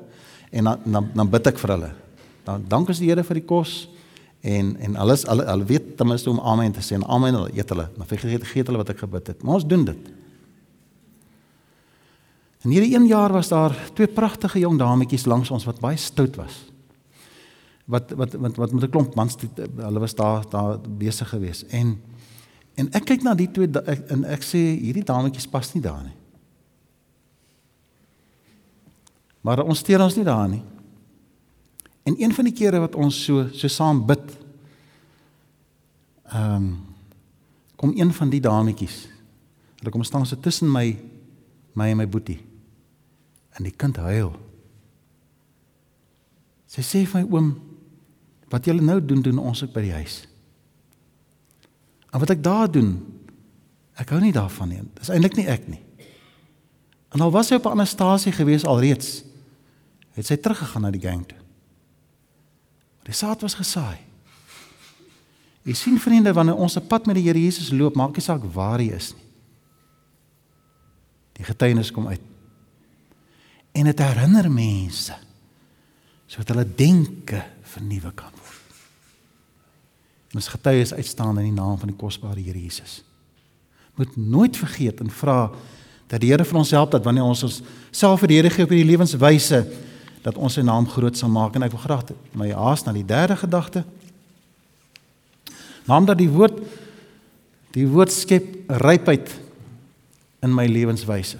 en 0.52 0.64
dan 0.64 0.80
dan 0.86 1.10
dan 1.16 1.30
bid 1.30 1.48
ek 1.48 1.58
vir 1.58 1.70
hulle. 1.70 1.92
Dan 2.44 2.66
dank 2.68 2.88
ons 2.88 3.00
die 3.00 3.10
Here 3.10 3.24
vir 3.24 3.34
die 3.34 3.46
kos 3.46 3.88
en 4.46 4.76
en 4.78 4.96
alles 5.02 5.24
hulle 5.26 5.46
hulle 5.50 5.66
weet 5.66 5.96
ten 5.98 6.08
minste 6.08 6.30
om 6.30 6.40
amen 6.40 6.74
te 6.76 6.84
sê 6.86 6.98
en 6.98 7.06
amen 7.10 7.34
hulle 7.34 7.54
eet 7.58 7.72
hulle. 7.74 7.88
Maar 7.98 8.10
vergeet 8.12 8.44
vergeet 8.44 8.70
hulle 8.70 8.82
wat 8.82 8.92
ek 8.94 9.02
gebid 9.02 9.32
het. 9.34 9.44
Maar 9.44 9.60
ons 9.60 9.68
doen 9.68 9.86
dit. 9.88 10.12
En 12.66 12.74
hierdie 12.74 12.94
een 12.94 13.08
jaar 13.10 13.34
was 13.34 13.50
daar 13.50 13.74
twee 13.94 14.08
pragtige 14.08 14.62
jong 14.62 14.78
dametjies 14.82 15.26
langs 15.30 15.52
ons 15.54 15.66
wat 15.66 15.82
baie 15.82 15.98
stout 15.98 16.38
was. 16.42 16.60
Wat 17.90 18.14
wat 18.18 18.38
wat 18.42 18.62
wat 18.62 18.72
met 18.72 18.84
'n 18.84 18.94
klomp 18.94 19.16
mans 19.16 19.38
hulle 19.38 20.00
was 20.00 20.16
daar 20.16 20.46
daar 20.50 20.80
besig 20.82 21.30
geweest 21.30 21.66
en 21.70 21.98
en 22.76 22.92
ek 22.92 23.06
kyk 23.06 23.24
na 23.24 23.34
die 23.34 23.52
twee 23.52 23.70
ek, 23.86 24.10
en 24.12 24.26
ek 24.26 24.44
sê 24.44 24.58
hierdie 24.58 25.04
dametjies 25.04 25.48
pas 25.48 25.74
nie 25.74 25.82
daar 25.82 26.04
nie. 26.04 26.18
Maar 29.42 29.64
ons 29.64 29.80
steur 29.80 30.02
ons 30.02 30.16
nie 30.16 30.26
daar 30.26 30.50
nie 30.50 30.64
En 32.16 32.22
een 32.22 32.34
van 32.34 32.48
die 32.48 32.54
kere 32.56 32.80
wat 32.80 32.96
ons 32.96 33.18
so 33.26 33.48
so 33.52 33.68
saam 33.68 34.06
bid, 34.08 34.24
ehm 36.32 36.56
um, 36.56 36.76
kom 37.76 37.92
een 37.92 38.14
van 38.14 38.30
die 38.32 38.40
dametjies. 38.40 39.08
Hulle 39.78 39.92
kom 39.92 40.04
staan 40.04 40.26
so 40.26 40.40
tussen 40.40 40.72
my 40.72 40.96
my 41.74 41.90
en 41.92 41.98
my 41.98 42.08
boetie. 42.08 42.40
En 43.60 43.68
die 43.68 43.74
kind 43.76 43.98
huil. 43.98 44.32
Sy 46.72 46.82
sê 46.82 47.04
vir 47.04 47.22
my 47.22 47.36
oom, 47.36 47.50
wat 48.50 48.66
julle 48.66 48.82
nou 48.82 49.02
doen 49.04 49.22
doen 49.22 49.44
ons 49.44 49.64
ook 49.64 49.74
by 49.76 49.84
die 49.84 49.94
huis. 49.94 50.22
En 52.14 52.24
wat 52.24 52.32
ek 52.32 52.44
daar 52.44 52.72
doen, 52.72 52.96
ek 54.00 54.16
hou 54.16 54.22
nie 54.24 54.32
daarvan 54.32 54.72
nie. 54.72 54.82
Dis 55.02 55.12
eintlik 55.12 55.36
nie 55.36 55.50
ek 55.52 55.68
nie. 55.68 55.84
En 57.12 57.28
al 57.28 57.32
was 57.36 57.52
sy 57.52 57.60
op 57.60 57.66
'n 57.68 57.76
ander 57.76 57.88
stasie 57.88 58.32
gewees 58.32 58.66
alreeds, 58.66 59.24
het 60.16 60.26
sy 60.26 60.38
teruggegaan 60.38 60.82
na 60.82 60.92
die 60.92 61.04
gang 61.04 61.28
toe. 61.28 61.45
Die 63.06 63.14
saad 63.14 63.44
was 63.46 63.58
gesaai. 63.58 63.98
Jy 65.66 65.74
sien 65.78 66.00
vriende 66.02 66.34
wanneer 66.34 66.58
ons 66.62 66.78
'n 66.78 66.88
pad 66.88 67.06
met 67.06 67.16
die 67.16 67.24
Here 67.24 67.40
Jesus 67.40 67.72
loop, 67.72 67.96
maak 67.96 68.16
nie 68.16 68.22
saak 68.22 68.44
waar 68.54 68.80
hy 68.80 68.90
is 68.94 69.14
nie. 69.14 69.26
Die 71.34 71.44
getuienis 71.44 71.92
kom 71.92 72.08
uit. 72.08 72.22
En 73.72 73.86
dit 73.86 74.00
herinner 74.00 74.52
mense 74.52 75.14
sodat 76.28 76.48
hulle 76.48 76.76
denke 76.76 77.44
vernuwe 77.62 78.12
kan 78.16 78.32
word. 78.32 78.62
Ons 80.36 80.48
getuies 80.48 80.94
uitstaan 80.94 81.38
in 81.40 81.44
die 81.44 81.62
naam 81.62 81.78
van 81.78 81.88
die 81.88 81.98
kosbare 81.98 82.42
Here 82.42 82.60
Jesus. 82.60 83.04
Moet 83.96 84.18
nooit 84.18 84.58
vergeet 84.58 85.00
en 85.00 85.10
vra 85.10 85.52
dat 86.08 86.22
die 86.22 86.32
Here 86.32 86.46
vir 86.46 86.58
ons 86.58 86.72
help 86.72 86.92
dat 86.92 87.04
wanneer 87.04 87.24
ons 87.24 87.44
ons 87.44 87.62
self 87.92 88.20
vir 88.20 88.28
die 88.28 88.36
Here 88.36 88.50
gee 88.50 88.64
op 88.64 88.74
hierdie 88.74 88.90
lewenswyse 88.92 89.62
dat 90.26 90.40
ons 90.42 90.58
sy 90.58 90.64
naam 90.66 90.88
groot 90.90 91.18
sal 91.18 91.30
maak 91.30 91.56
en 91.56 91.68
ek 91.68 91.76
wil 91.76 91.84
graag 91.84 92.16
my 92.34 92.50
haas 92.50 92.86
na 92.86 92.94
die 92.96 93.06
derde 93.06 93.38
gedagte. 93.38 93.84
Naamdat 95.86 96.18
die 96.18 96.32
woord 96.32 96.58
die 97.76 97.86
woord 97.92 98.14
skep 98.16 98.72
rypheid 98.82 99.34
in 100.46 100.54
my 100.56 100.64
lewenswyse. 100.72 101.38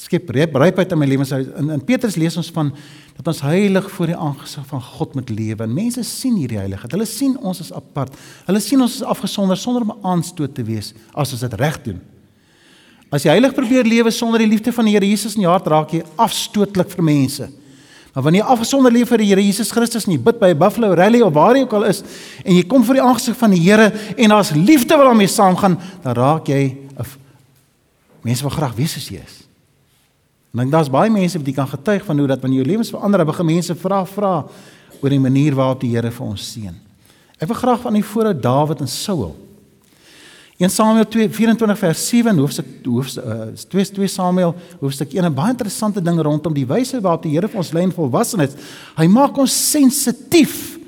Skep 0.00 0.30
rypheid 0.32 0.94
in 0.94 0.98
my 0.98 1.06
lewenswyse. 1.06 1.52
In, 1.60 1.68
in 1.76 1.84
Petrus 1.84 2.16
lees 2.16 2.38
ons 2.40 2.48
van 2.56 2.72
dat 3.18 3.28
ons 3.28 3.42
heilig 3.44 3.90
voor 3.92 4.08
die 4.08 4.16
aangesig 4.16 4.64
van 4.70 4.82
God 4.82 5.14
moet 5.18 5.30
lewe. 5.30 5.66
En 5.66 5.74
mense 5.76 6.02
sien 6.08 6.38
hierdie 6.40 6.58
heiligheid. 6.58 6.96
Hulle 6.96 7.06
sien 7.06 7.36
ons 7.36 7.60
is 7.60 7.68
apart. 7.76 8.16
Hulle 8.48 8.62
sien 8.64 8.80
ons 8.80 8.96
is 8.96 9.04
afgesonder 9.04 9.60
sonder 9.60 9.84
om 9.84 9.92
aanstoot 10.14 10.56
te 10.56 10.64
wees 10.66 10.94
as 11.12 11.36
ons 11.36 11.44
dit 11.44 11.58
reg 11.60 11.78
doen. 11.84 12.00
As 13.12 13.28
jy 13.28 13.36
heilig 13.36 13.52
probeer 13.54 13.84
lewe 13.84 14.10
sonder 14.10 14.40
die 14.40 14.48
liefde 14.48 14.72
van 14.72 14.88
die 14.88 14.96
Here 14.96 15.06
Jesus 15.06 15.36
in 15.36 15.44
jou 15.44 15.52
hart 15.52 15.68
raak 15.68 15.92
jy 15.92 16.00
afstootlik 16.16 16.96
vir 16.96 17.04
mense. 17.12 17.52
Maar 18.12 18.22
wanneer 18.22 18.42
jy 18.42 18.48
afgesonder 18.52 18.92
leef 18.92 19.08
vir 19.08 19.22
die 19.22 19.28
Here 19.30 19.42
Jesus 19.44 19.70
Christus 19.72 20.04
jy 20.04 20.18
bid 20.20 20.38
by 20.40 20.52
'n 20.52 20.58
Buffalo 20.58 20.92
Rally 20.94 21.22
of 21.22 21.32
waar 21.32 21.56
jy 21.56 21.62
ook 21.62 21.72
al 21.72 21.84
is 21.84 22.02
en 22.44 22.54
jy 22.54 22.64
kom 22.68 22.84
voor 22.84 22.94
die 22.94 23.02
aangesig 23.02 23.36
van 23.36 23.50
die 23.50 23.60
Here 23.60 23.92
en 24.16 24.28
daar's 24.28 24.50
liefde 24.52 24.96
wat 24.96 25.06
daarmee 25.06 25.28
saamgaan, 25.28 25.78
dan 26.02 26.14
raak 26.14 26.46
jy 26.48 26.76
'n 26.98 27.06
mense 28.22 28.44
wat 28.44 28.52
graag 28.52 28.74
weet 28.74 28.96
as 28.96 29.08
jy 29.08 29.16
is. 29.16 29.42
En 30.52 30.58
dan 30.58 30.70
daar's 30.70 30.90
baie 30.90 31.10
mense 31.10 31.38
wat 31.38 31.46
jy 31.46 31.54
kan 31.54 31.68
getuig 31.68 32.04
van 32.04 32.18
hoe 32.18 32.26
dat 32.26 32.40
wanneer 32.40 32.60
jou 32.60 32.68
lewens 32.68 32.90
verander, 32.90 33.24
begin 33.24 33.46
mense 33.46 33.74
vra 33.74 34.04
vra 34.04 34.44
oor 35.00 35.10
die 35.10 35.18
manier 35.18 35.54
waarop 35.54 35.80
die 35.80 35.96
Here 35.96 36.10
vir 36.10 36.26
ons 36.26 36.52
seën. 36.52 36.74
Ek 37.38 37.48
wil 37.48 37.56
graag 37.56 37.80
van 37.80 37.94
die 37.94 38.04
voorou 38.04 38.34
Dawid 38.34 38.80
en 38.80 38.88
Saul 38.88 39.34
1 40.62 40.70
Samuel 40.70 41.06
2:24 41.06 41.78
vers 41.78 42.08
7 42.08 42.38
hoofstuk 42.38 42.66
hoofstuk 42.86 43.24
uh, 43.24 43.46
2 43.68 43.84
2 43.84 44.06
Samuel 44.06 44.54
hoofstuk 44.80 45.12
1 45.12 45.24
'n 45.26 45.34
baie 45.34 45.50
interessante 45.50 46.02
ding 46.02 46.20
rondom 46.20 46.54
die 46.54 46.66
wyse 46.66 47.00
waarop 47.00 47.22
die 47.22 47.32
Here 47.34 47.48
vir 47.48 47.58
ons 47.58 47.72
lei 47.72 47.82
in 47.82 47.92
volwassenheid. 47.92 48.54
Hy 48.96 49.06
maak 49.06 49.36
ons 49.36 49.70
sensitief 49.70 50.78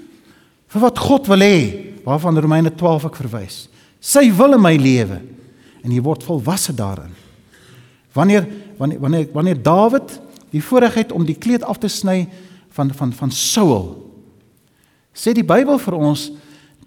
vir 0.68 0.80
wat 0.80 0.98
God 0.98 1.26
wil 1.26 1.42
hê, 1.42 1.58
waarvan 2.04 2.38
Romeine 2.38 2.70
12 2.70 3.04
ek 3.04 3.16
verwys. 3.16 3.68
Sy 4.00 4.30
wil 4.30 4.54
in 4.54 4.62
my 4.62 4.76
lewe 4.76 5.20
en 5.82 5.90
jy 5.90 6.02
word 6.02 6.22
volwasse 6.22 6.74
daarin. 6.74 7.10
Wanneer 8.14 8.46
wanneer 8.78 9.00
wanneer 9.00 9.28
wanneer 9.32 9.62
Dawid 9.62 10.20
die 10.50 10.62
voorreg 10.62 10.94
het 10.94 11.12
om 11.12 11.24
die 11.24 11.38
kleed 11.38 11.62
af 11.62 11.78
te 11.78 11.88
sny 11.88 12.28
van 12.70 12.94
van 12.94 13.12
van 13.12 13.30
Saul 13.30 13.98
sê 15.14 15.34
die 15.34 15.46
Bybel 15.46 15.78
vir 15.78 15.94
ons 15.94 16.30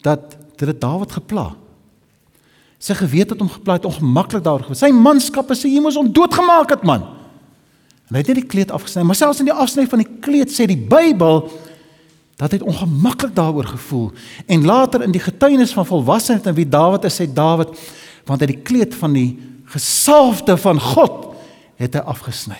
dat 0.03 0.37
dit 0.55 0.81
Dawid 0.81 1.11
gepla 1.11 1.51
het 1.51 1.66
Sy 2.79 2.93
gewete 2.97 3.33
het 3.33 3.41
hom 3.41 3.49
geplaai, 3.49 3.79
ongemaklik 3.89 4.43
daaroor 4.45 4.67
gewees. 4.67 4.83
Sy 4.83 4.91
manskappe 4.93 5.57
sê 5.57 5.69
hy 5.71 5.81
moes 5.81 5.97
hom 5.97 6.11
doodgemaak 6.13 6.75
het, 6.75 6.83
man. 6.85 7.07
En 8.07 8.15
hy 8.15 8.21
het 8.21 8.29
net 8.31 8.43
die 8.43 8.49
kleed 8.49 8.71
afgesny, 8.71 9.03
maar 9.03 9.17
selfs 9.17 9.41
in 9.43 9.49
die 9.49 9.55
afsny 9.55 9.87
van 9.89 10.03
die 10.03 10.11
kleed 10.23 10.53
sê 10.53 10.67
die 10.69 10.79
Bybel 10.79 11.47
dat 12.37 12.53
hy 12.53 12.61
ongemaklik 12.61 13.33
daaroor 13.35 13.65
gevoel. 13.73 14.11
En 14.45 14.65
later 14.65 15.01
in 15.03 15.15
die 15.15 15.23
getuienis 15.23 15.73
van 15.73 15.87
volwassenheid 15.89 16.45
en 16.45 16.55
wie 16.55 16.67
Dawid 16.69 17.07
is, 17.09 17.17
sê 17.17 17.25
Dawid 17.25 17.73
want 18.27 18.43
hy 18.43 18.51
die 18.51 18.61
kleed 18.67 18.93
van 18.99 19.15
die 19.15 19.31
gesalfde 19.71 20.57
van 20.59 20.79
God 20.83 21.31
het 21.81 21.97
hy 21.97 22.03
afgesny. 22.13 22.59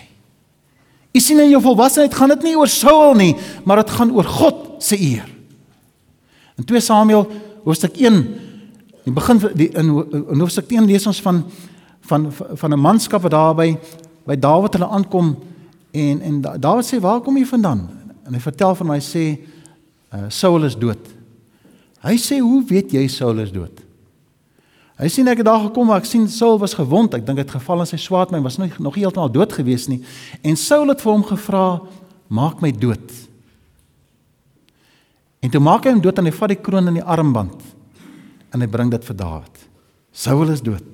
U 1.14 1.20
sien 1.22 1.40
in 1.40 1.52
jou 1.52 1.62
volwassenheid 1.64 2.14
gaan 2.14 2.32
dit 2.34 2.48
nie 2.48 2.56
oor 2.58 2.70
Saul 2.70 3.14
nie, 3.18 3.32
maar 3.64 3.82
dit 3.82 3.94
gaan 3.94 4.12
oor 4.16 4.26
God 4.28 4.82
se 4.84 4.98
eer. 4.98 5.28
In 6.58 6.66
2 6.66 6.82
Samuel 6.84 7.26
hoofstuk 7.64 7.96
1 8.00 8.22
in 9.04 9.14
begin 9.14 9.40
die 9.54 9.68
in, 9.68 9.90
in 10.32 10.40
hoofstuk 10.40 10.70
1 10.72 10.86
lees 10.86 11.06
ons 11.06 11.20
van 11.22 11.44
van 12.08 12.32
van 12.32 12.72
'n 12.72 12.80
manskap 12.80 13.22
wat 13.22 13.30
daar 13.30 13.54
by 13.54 13.78
by 14.26 14.36
Dawid 14.36 14.72
hulle 14.72 14.88
aankom 14.88 15.36
en 15.90 16.20
en 16.20 16.40
Dawid 16.40 16.86
sê 16.86 17.00
waar 17.00 17.20
kom 17.20 17.36
jy 17.36 17.46
vandaan? 17.46 17.88
En 18.26 18.34
hy 18.34 18.40
vertel 18.40 18.74
vir 18.74 18.86
my 18.86 18.98
sê 19.00 19.38
uh, 20.12 20.28
Saul 20.28 20.64
is 20.64 20.76
dood. 20.76 21.00
Hy 22.00 22.16
sê 22.16 22.38
hoe 22.38 22.64
weet 22.64 22.92
jy 22.92 23.06
Saul 23.08 23.38
is 23.38 23.52
dood? 23.52 23.84
Hy 24.98 25.08
sien 25.08 25.28
ek 25.28 25.36
het 25.36 25.46
daar 25.46 25.60
gekom 25.68 25.86
maar 25.86 26.00
ek 26.00 26.10
sien 26.10 26.28
Saul 26.28 26.58
was 26.58 26.74
gewond. 26.74 27.14
Ek 27.14 27.26
dink 27.26 27.38
hy 27.38 27.44
het 27.44 27.56
geval 27.56 27.80
in 27.80 27.86
sy 27.86 27.96
swaard, 27.96 28.30
hy 28.30 28.40
was 28.40 28.58
nog 28.58 28.78
nog 28.78 28.94
heeltemal 28.94 29.32
dood 29.32 29.52
gewees 29.52 29.88
nie. 29.88 30.02
En 30.42 30.56
Saul 30.56 30.88
het 30.88 31.00
vir 31.00 31.12
hom 31.12 31.24
gevra: 31.24 31.80
"Maak 32.28 32.60
my 32.60 32.72
dood." 32.72 33.12
En 35.40 35.50
toe 35.50 35.60
maak 35.60 35.84
hy 35.84 35.92
hom 35.92 36.00
dood 36.00 36.18
en 36.18 36.24
hy 36.24 36.32
vat 36.32 36.48
die 36.48 36.62
kroon 36.62 36.88
in 36.88 36.94
die 36.94 37.04
armband 37.04 37.77
en 38.52 38.62
hy 38.64 38.68
bring 38.70 38.90
dit 38.92 39.04
vir 39.04 39.16
Dawid. 39.16 39.64
Saul 40.12 40.50
is 40.52 40.62
dood. 40.64 40.84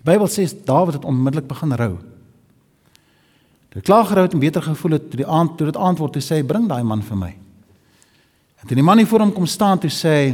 Die 0.00 0.06
Bybel 0.06 0.30
sê 0.32 0.46
Dawid 0.48 0.98
het 0.98 1.08
onmiddellik 1.08 1.48
begin 1.50 1.76
rou. 1.76 1.94
Toe 3.70 3.82
klaar 3.86 4.08
gerou 4.08 4.24
het 4.26 4.34
en 4.34 4.42
beter 4.42 4.62
gevoel 4.62 4.96
het 4.98 5.10
toe 5.10 5.20
die 5.20 5.28
aand 5.28 5.56
toe 5.56 5.68
dit 5.68 5.76
antwoord 5.78 6.16
te 6.16 6.22
sê 6.24 6.40
bring 6.46 6.66
daai 6.68 6.82
man 6.82 7.04
vir 7.06 7.18
my. 7.18 7.30
En 8.60 8.68
toe 8.68 8.76
die 8.76 8.84
man 8.84 8.98
hier 8.98 9.06
voor 9.06 9.22
hom 9.26 9.34
kom 9.34 9.46
staan 9.46 9.78
toe 9.78 9.92
sê 9.94 10.14
hy 10.16 10.30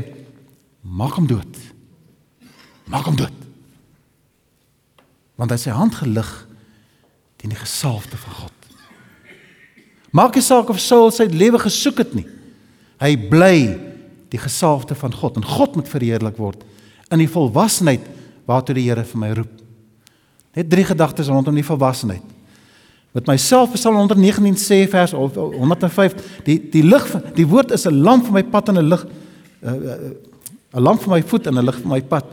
maak 0.80 1.18
hom 1.18 1.26
dood. 1.28 1.58
Maak 2.88 3.10
hom 3.10 3.18
dood. 3.18 3.42
Want 5.36 5.52
hy 5.52 5.58
sy 5.60 5.74
hand 5.74 5.98
gelig 5.98 6.30
teen 7.36 7.52
die 7.52 7.60
gesalfde 7.60 8.16
van 8.16 8.38
God. 8.40 8.52
Maak 10.16 10.38
nie 10.38 10.44
saak 10.44 10.70
of 10.72 10.80
Saul 10.80 11.10
sy 11.12 11.26
lewe 11.28 11.60
gesoek 11.60 12.00
het 12.00 12.14
nie. 12.16 12.24
Hy 13.02 13.12
bly 13.28 13.56
die 14.28 14.40
gesalfde 14.40 14.94
van 14.94 15.14
God 15.14 15.36
en 15.36 15.44
God 15.44 15.76
moet 15.78 15.88
verheerlik 15.88 16.38
word 16.40 16.64
in 17.10 17.22
die 17.22 17.30
volwassenheid 17.30 18.06
waartoe 18.46 18.74
die 18.78 18.86
Here 18.88 19.04
vir 19.06 19.20
my 19.20 19.30
roep. 19.38 19.52
Net 20.56 20.70
drie 20.70 20.84
gedagtes 20.86 21.28
rondom 21.30 21.54
die 21.54 21.66
volwassenheid. 21.66 22.22
Met 23.16 23.28
myself 23.30 23.72
Psalm 23.72 23.96
119 23.96 24.58
sê 24.60 24.82
vers 24.92 25.14
105 25.16 26.16
die 26.44 26.58
die 26.72 26.84
lig 26.84 27.06
die 27.36 27.46
woord 27.48 27.72
is 27.72 27.86
'n 27.86 28.02
lamp 28.02 28.26
vir 28.26 28.32
my 28.32 28.42
pad 28.44 28.68
en 28.68 28.78
'n 28.78 28.88
lig 28.88 29.04
'n 29.04 29.68
uh, 29.68 29.94
uh, 30.74 30.80
lamp 30.80 31.00
vir 31.02 31.10
my 31.10 31.22
voet 31.22 31.46
en 31.46 31.58
'n 31.58 31.64
lig 31.64 31.78
vir 31.80 31.88
my 31.88 32.02
pad. 32.02 32.24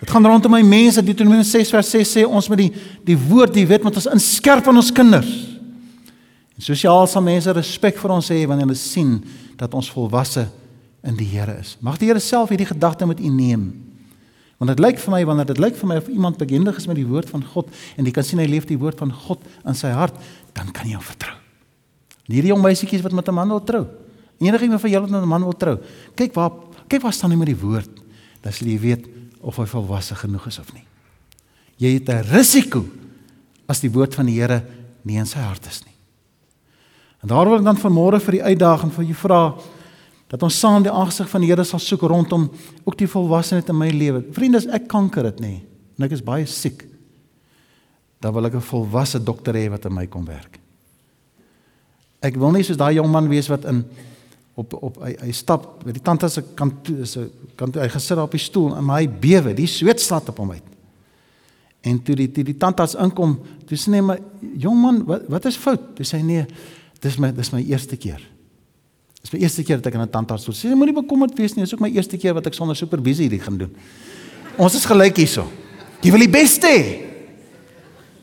Dit 0.00 0.10
gaan 0.10 0.26
rondom 0.26 0.50
my 0.50 0.62
mense 0.62 1.02
Deuteronomium 1.02 1.44
6 1.44 1.70
vers 1.70 1.90
6 1.90 2.16
sê 2.16 2.26
ons 2.26 2.48
met 2.48 2.58
die 2.58 2.72
die 3.04 3.16
woord 3.16 3.54
die 3.54 3.66
wet 3.66 3.82
moet 3.82 3.94
ons 3.94 4.06
inskerp 4.06 4.66
aan 4.68 4.76
ons 4.76 4.92
kinders. 4.92 5.56
En 6.56 6.62
sosiaal 6.62 7.06
sal 7.06 7.22
mense 7.22 7.52
respek 7.52 7.98
vir 7.98 8.10
ons 8.10 8.28
hê 8.28 8.46
wanneer 8.46 8.66
hulle 8.66 8.74
sien 8.74 9.24
dat 9.56 9.74
ons 9.74 9.90
volwasse 9.90 10.48
in 11.06 11.16
die 11.18 11.28
Here 11.30 11.54
is. 11.60 11.76
Mag 11.80 12.00
die 12.00 12.10
Here 12.10 12.20
self 12.22 12.50
hierdie 12.52 12.68
gedagte 12.68 13.06
met 13.06 13.20
u 13.20 13.30
neem. 13.30 13.68
Want 14.56 14.72
dit 14.72 14.80
lyk 14.80 15.00
vir 15.02 15.12
my 15.12 15.20
wanneer 15.28 15.48
dit 15.50 15.60
lyk 15.60 15.76
vir 15.76 15.90
my 15.90 15.96
of 16.00 16.08
iemand 16.08 16.38
bekendig 16.40 16.78
is 16.80 16.86
met 16.88 16.96
die 16.96 17.06
woord 17.06 17.28
van 17.30 17.44
God 17.44 17.68
en 17.96 18.08
jy 18.08 18.12
kan 18.16 18.24
sien 18.24 18.40
hy 18.40 18.46
leef 18.48 18.68
die 18.68 18.78
woord 18.80 18.98
van 19.02 19.12
God 19.12 19.44
in 19.68 19.76
sy 19.76 19.92
hart, 19.92 20.16
dan 20.56 20.72
kan 20.72 20.88
jy 20.88 20.96
hom 20.96 21.04
vertrou. 21.04 21.34
En 22.26 22.34
hierdie 22.34 22.50
jong 22.54 22.64
meisietjies 22.64 23.04
wat 23.04 23.12
met 23.12 23.28
'n 23.28 23.34
man 23.34 23.48
wil 23.48 23.62
trou. 23.62 23.86
Enigiemand 24.40 24.80
van 24.80 24.90
julle 24.90 25.02
wat 25.02 25.10
met 25.10 25.22
'n 25.22 25.28
man 25.28 25.42
wil 25.42 25.56
trou, 25.56 25.78
kyk 26.16 26.34
waar 26.34 26.52
kyk 26.88 27.02
waar 27.02 27.12
staan 27.12 27.30
hy 27.30 27.36
met 27.36 27.46
die 27.46 27.60
woord. 27.60 27.90
Dan 28.40 28.52
sal 28.52 28.68
jy 28.68 28.78
weet 28.78 29.06
of 29.40 29.56
hy 29.56 29.66
volwasse 29.66 30.14
genoeg 30.14 30.46
is 30.46 30.58
of 30.58 30.72
nie. 30.72 30.84
Jy 31.76 31.92
het 31.94 32.08
'n 32.08 32.24
risiko 32.32 32.86
as 33.68 33.80
die 33.80 33.90
woord 33.90 34.14
van 34.14 34.26
die 34.26 34.40
Here 34.40 34.64
nie 35.04 35.18
in 35.18 35.26
sy 35.26 35.38
hart 35.38 35.66
is 35.66 35.84
nie. 35.84 35.94
En 37.22 37.28
daar 37.28 37.44
wil 37.44 37.58
ek 37.58 37.64
dan 37.64 37.76
vanmôre 37.76 38.20
vir 38.20 38.32
die 38.32 38.42
uitdaging 38.42 38.92
vir 38.92 39.04
jou 39.04 39.14
vra 39.14 39.54
dat 40.32 40.42
ons 40.42 40.58
saam 40.58 40.82
die 40.82 40.92
aangesig 40.92 41.28
van 41.30 41.44
die 41.44 41.50
Here 41.50 41.64
sal 41.64 41.80
soek 41.82 42.02
rondom 42.10 42.48
ook 42.84 42.98
die 42.98 43.10
volwassenheid 43.10 43.68
in 43.70 43.78
my 43.78 43.90
lewe. 43.94 44.24
Vriende, 44.34 44.58
as 44.58 44.66
ek 44.66 44.88
kanker 44.90 45.28
het 45.30 45.40
nê 45.42 45.60
en 45.96 46.04
ek 46.04 46.16
is 46.18 46.24
baie 46.24 46.46
siek, 46.50 46.82
dan 48.20 48.34
wil 48.34 48.46
ek 48.46 48.54
'n 48.54 48.60
volwasse 48.60 49.22
dokter 49.22 49.54
hê 49.54 49.70
wat 49.70 49.86
aan 49.86 49.94
my 49.94 50.06
kom 50.06 50.24
werk. 50.24 50.58
Ek 52.20 52.36
wil 52.36 52.52
nie 52.52 52.62
soos 52.62 52.76
daai 52.76 52.94
jong 52.94 53.10
man 53.10 53.28
wees 53.28 53.48
wat 53.48 53.64
in 53.64 53.84
op 54.56 54.72
op 54.82 55.02
hy, 55.04 55.16
hy 55.20 55.32
stap 55.32 55.84
by 55.84 55.92
die 55.92 56.02
tante 56.02 56.28
se 56.28 56.42
kant 56.56 56.88
se 57.04 57.30
kant 57.56 57.76
hy 57.76 57.88
gesit 57.88 58.18
op 58.18 58.30
die 58.30 58.40
stoel 58.40 58.76
en 58.76 58.88
hy 58.88 59.06
bewe, 59.06 59.54
die 59.54 59.66
sweet 59.66 60.00
slaat 60.00 60.28
op 60.28 60.38
hom 60.38 60.50
uit. 60.50 60.64
En 61.82 62.02
toe 62.02 62.16
die 62.16 62.28
die, 62.32 62.44
die 62.44 62.56
tantes 62.56 62.94
inkom, 62.94 63.38
toe 63.66 63.76
sê 63.76 63.92
hy 63.92 64.00
maar 64.00 64.18
jong 64.40 64.80
man, 64.80 65.02
wat 65.04 65.28
wat 65.28 65.44
is 65.44 65.56
fout? 65.56 65.94
Toe 65.94 66.04
sê 66.04 66.18
hy 66.18 66.22
nee, 66.22 66.46
dis 67.00 67.18
my 67.18 67.30
dis 67.32 67.52
my 67.52 67.62
eerste 67.62 67.96
keer. 67.96 68.35
Dis 69.26 69.34
my 69.34 69.40
eerste 69.42 69.64
keer 69.66 69.80
dat 69.80 69.88
ek 69.90 69.96
aan 69.98 70.06
'n 70.06 70.10
tandarts 70.10 70.44
toe. 70.44 70.54
Sê 70.54 70.70
moenie 70.70 70.94
bekommerd 70.94 71.34
wees 71.34 71.56
nie, 71.56 71.64
dis 71.64 71.74
ook 71.74 71.80
my 71.80 71.90
eerste 71.90 72.16
keer 72.16 72.32
wat 72.32 72.46
ek 72.46 72.54
sonder 72.54 72.76
supervisie 72.76 73.26
hierdie 73.26 73.42
gaan 73.42 73.58
doen. 73.58 73.74
Ons 74.56 74.74
is 74.74 74.84
gelyk 74.86 75.16
hierso. 75.16 75.50
Jy 76.00 76.10
wil 76.12 76.20
die 76.20 76.30
beste 76.30 76.66
hê. 76.66 77.02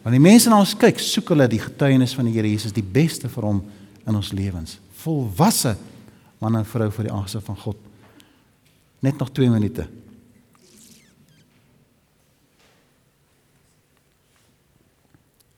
Want 0.02 0.16
die 0.16 0.24
mense 0.24 0.50
na 0.50 0.60
ons 0.60 0.74
kyk, 0.74 1.00
soek 1.00 1.28
hulle 1.28 1.48
die 1.48 1.60
getuienis 1.60 2.16
van 2.16 2.26
die 2.26 2.32
Here 2.32 2.48
Jesus, 2.48 2.72
die 2.72 2.82
beste 2.82 3.28
vir 3.28 3.44
hom 3.44 3.64
in 4.08 4.16
ons 4.16 4.32
lewens. 4.32 4.80
Volwasse 5.04 5.76
man 6.40 6.56
en 6.56 6.66
vrou 6.66 6.90
vir 6.90 7.04
die 7.04 7.12
aangesig 7.12 7.44
van 7.44 7.58
God. 7.58 7.78
Net 9.02 9.18
nog 9.18 9.30
2 9.34 9.50
minute. 9.50 9.88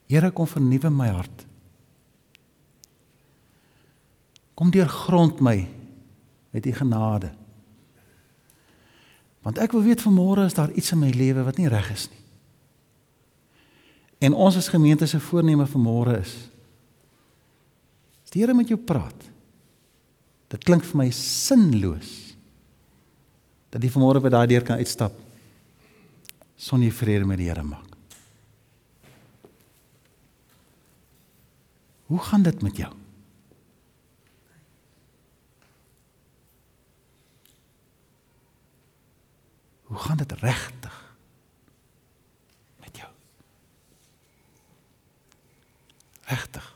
Here 0.08 0.30
kom 0.30 0.46
vernuwe 0.46 0.90
my 0.90 1.08
hart. 1.08 1.45
Kom 4.56 4.72
deurgrond 4.72 5.40
my 5.44 5.68
met 6.50 6.66
u 6.66 6.72
genade. 6.72 7.28
Want 9.44 9.60
ek 9.60 9.76
wil 9.76 9.84
weet 9.84 10.02
vanmôre 10.02 10.46
is 10.48 10.56
daar 10.56 10.72
iets 10.72 10.94
in 10.96 11.02
my 11.04 11.12
lewe 11.12 11.44
wat 11.44 11.60
nie 11.60 11.68
reg 11.68 11.90
is 11.92 12.08
nie. 12.08 12.22
En 14.26 14.32
ons 14.32 14.56
as 14.56 14.72
gemeente 14.72 15.06
se 15.06 15.20
voorneme 15.20 15.68
vanmôre 15.68 16.16
is 16.22 16.34
die 18.32 18.42
Here 18.42 18.52
met 18.52 18.68
jou 18.68 18.76
praat. 18.76 19.28
Dit 20.52 20.64
klink 20.64 20.84
vir 20.84 20.98
my 21.00 21.06
sinloos 21.14 22.10
dat 23.72 23.80
jy 23.80 23.88
vanmôre 23.92 24.20
by 24.20 24.32
daai 24.34 24.48
deur 24.50 24.64
kan 24.66 24.80
uitstap 24.80 25.14
sonder 26.56 26.92
vrede 26.92 27.28
met 27.28 27.40
die 27.40 27.48
Here 27.48 27.64
maak. 27.64 27.96
Hoe 32.06 32.20
gaan 32.28 32.44
dit 32.44 32.62
met 32.62 32.76
jou? 32.76 32.92
Hoe 39.86 39.98
gaan 39.98 40.16
dit 40.16 40.32
regtig 40.32 41.14
met 42.80 42.96
jou? 42.96 43.10
Regtig. 46.22 46.74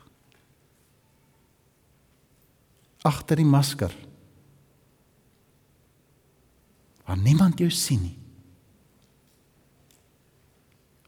Agter 3.01 3.35
die 3.35 3.45
masker. 3.45 3.95
Waar 7.05 7.17
niemand 7.17 7.59
jou 7.59 7.69
sien 7.69 8.01
nie. 8.01 8.17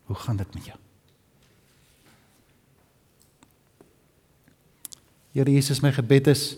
Hoe 0.04 0.16
gaan 0.16 0.36
dit 0.36 0.54
met 0.54 0.66
jou? 0.66 0.78
Here 5.32 5.52
Jesus, 5.52 5.80
my 5.80 5.92
gebed 5.92 6.28
is 6.28 6.58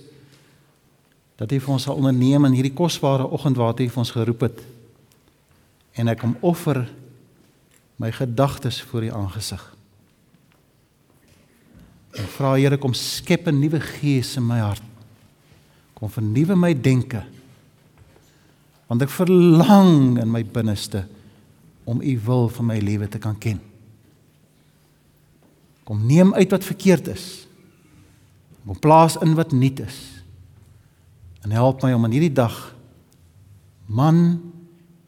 dat 1.35 1.51
U 1.51 1.59
vir 1.59 1.71
ons 1.71 1.85
sal 1.87 1.99
onderneem 1.99 2.47
in 2.47 2.57
hierdie 2.57 2.73
kosbare 2.75 3.27
oggend 3.27 3.59
waar 3.59 3.77
U 3.79 3.89
ons 3.95 4.11
geroep 4.11 4.47
het 4.47 4.63
en 5.95 6.11
ek 6.11 6.19
kom 6.19 6.35
offer 6.43 6.83
my 7.95 8.11
gedagtes 8.11 8.81
voor 8.83 9.07
U 9.07 9.11
aangesig. 9.21 9.63
En 12.15 12.27
vra 12.35 12.55
Here 12.55 12.77
kom 12.77 12.93
skep 12.93 13.47
'n 13.47 13.59
nuwe 13.59 13.79
gees 13.79 14.35
in 14.35 14.45
my 14.47 14.59
hart. 14.59 14.83
Kom 15.93 16.09
vernuwe 16.09 16.55
my 16.55 16.73
denke. 16.73 17.23
Want 18.87 19.01
ek 19.01 19.09
verlang 19.09 20.19
in 20.19 20.31
my 20.31 20.43
binneste 20.43 21.07
om 21.83 22.01
U 22.01 22.19
wil 22.25 22.49
vir 22.49 22.65
my 22.65 22.79
lewe 22.79 23.07
te 23.07 23.17
kan 23.17 23.37
ken. 23.37 23.59
Kom 25.83 26.05
neem 26.05 26.33
uit 26.33 26.51
wat 26.51 26.63
verkeerd 26.63 27.07
is. 27.07 27.47
Kom 28.65 28.79
plaas 28.79 29.17
in 29.21 29.35
wat 29.35 29.51
nuut 29.51 29.79
is. 29.79 30.23
En 31.41 31.51
help 31.51 31.83
my 31.83 31.93
om 31.93 32.05
in 32.05 32.11
hierdie 32.11 32.33
dag 32.33 32.75
man 33.85 34.41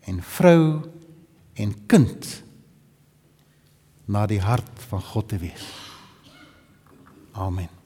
en 0.07 0.21
vrou 0.23 0.67
en 1.57 1.73
kind 1.89 2.29
na 4.07 4.25
die 4.29 4.41
hart 4.41 4.85
van 4.87 5.03
God 5.03 5.33
te 5.33 5.39
wees. 5.41 5.65
Amen. 7.35 7.76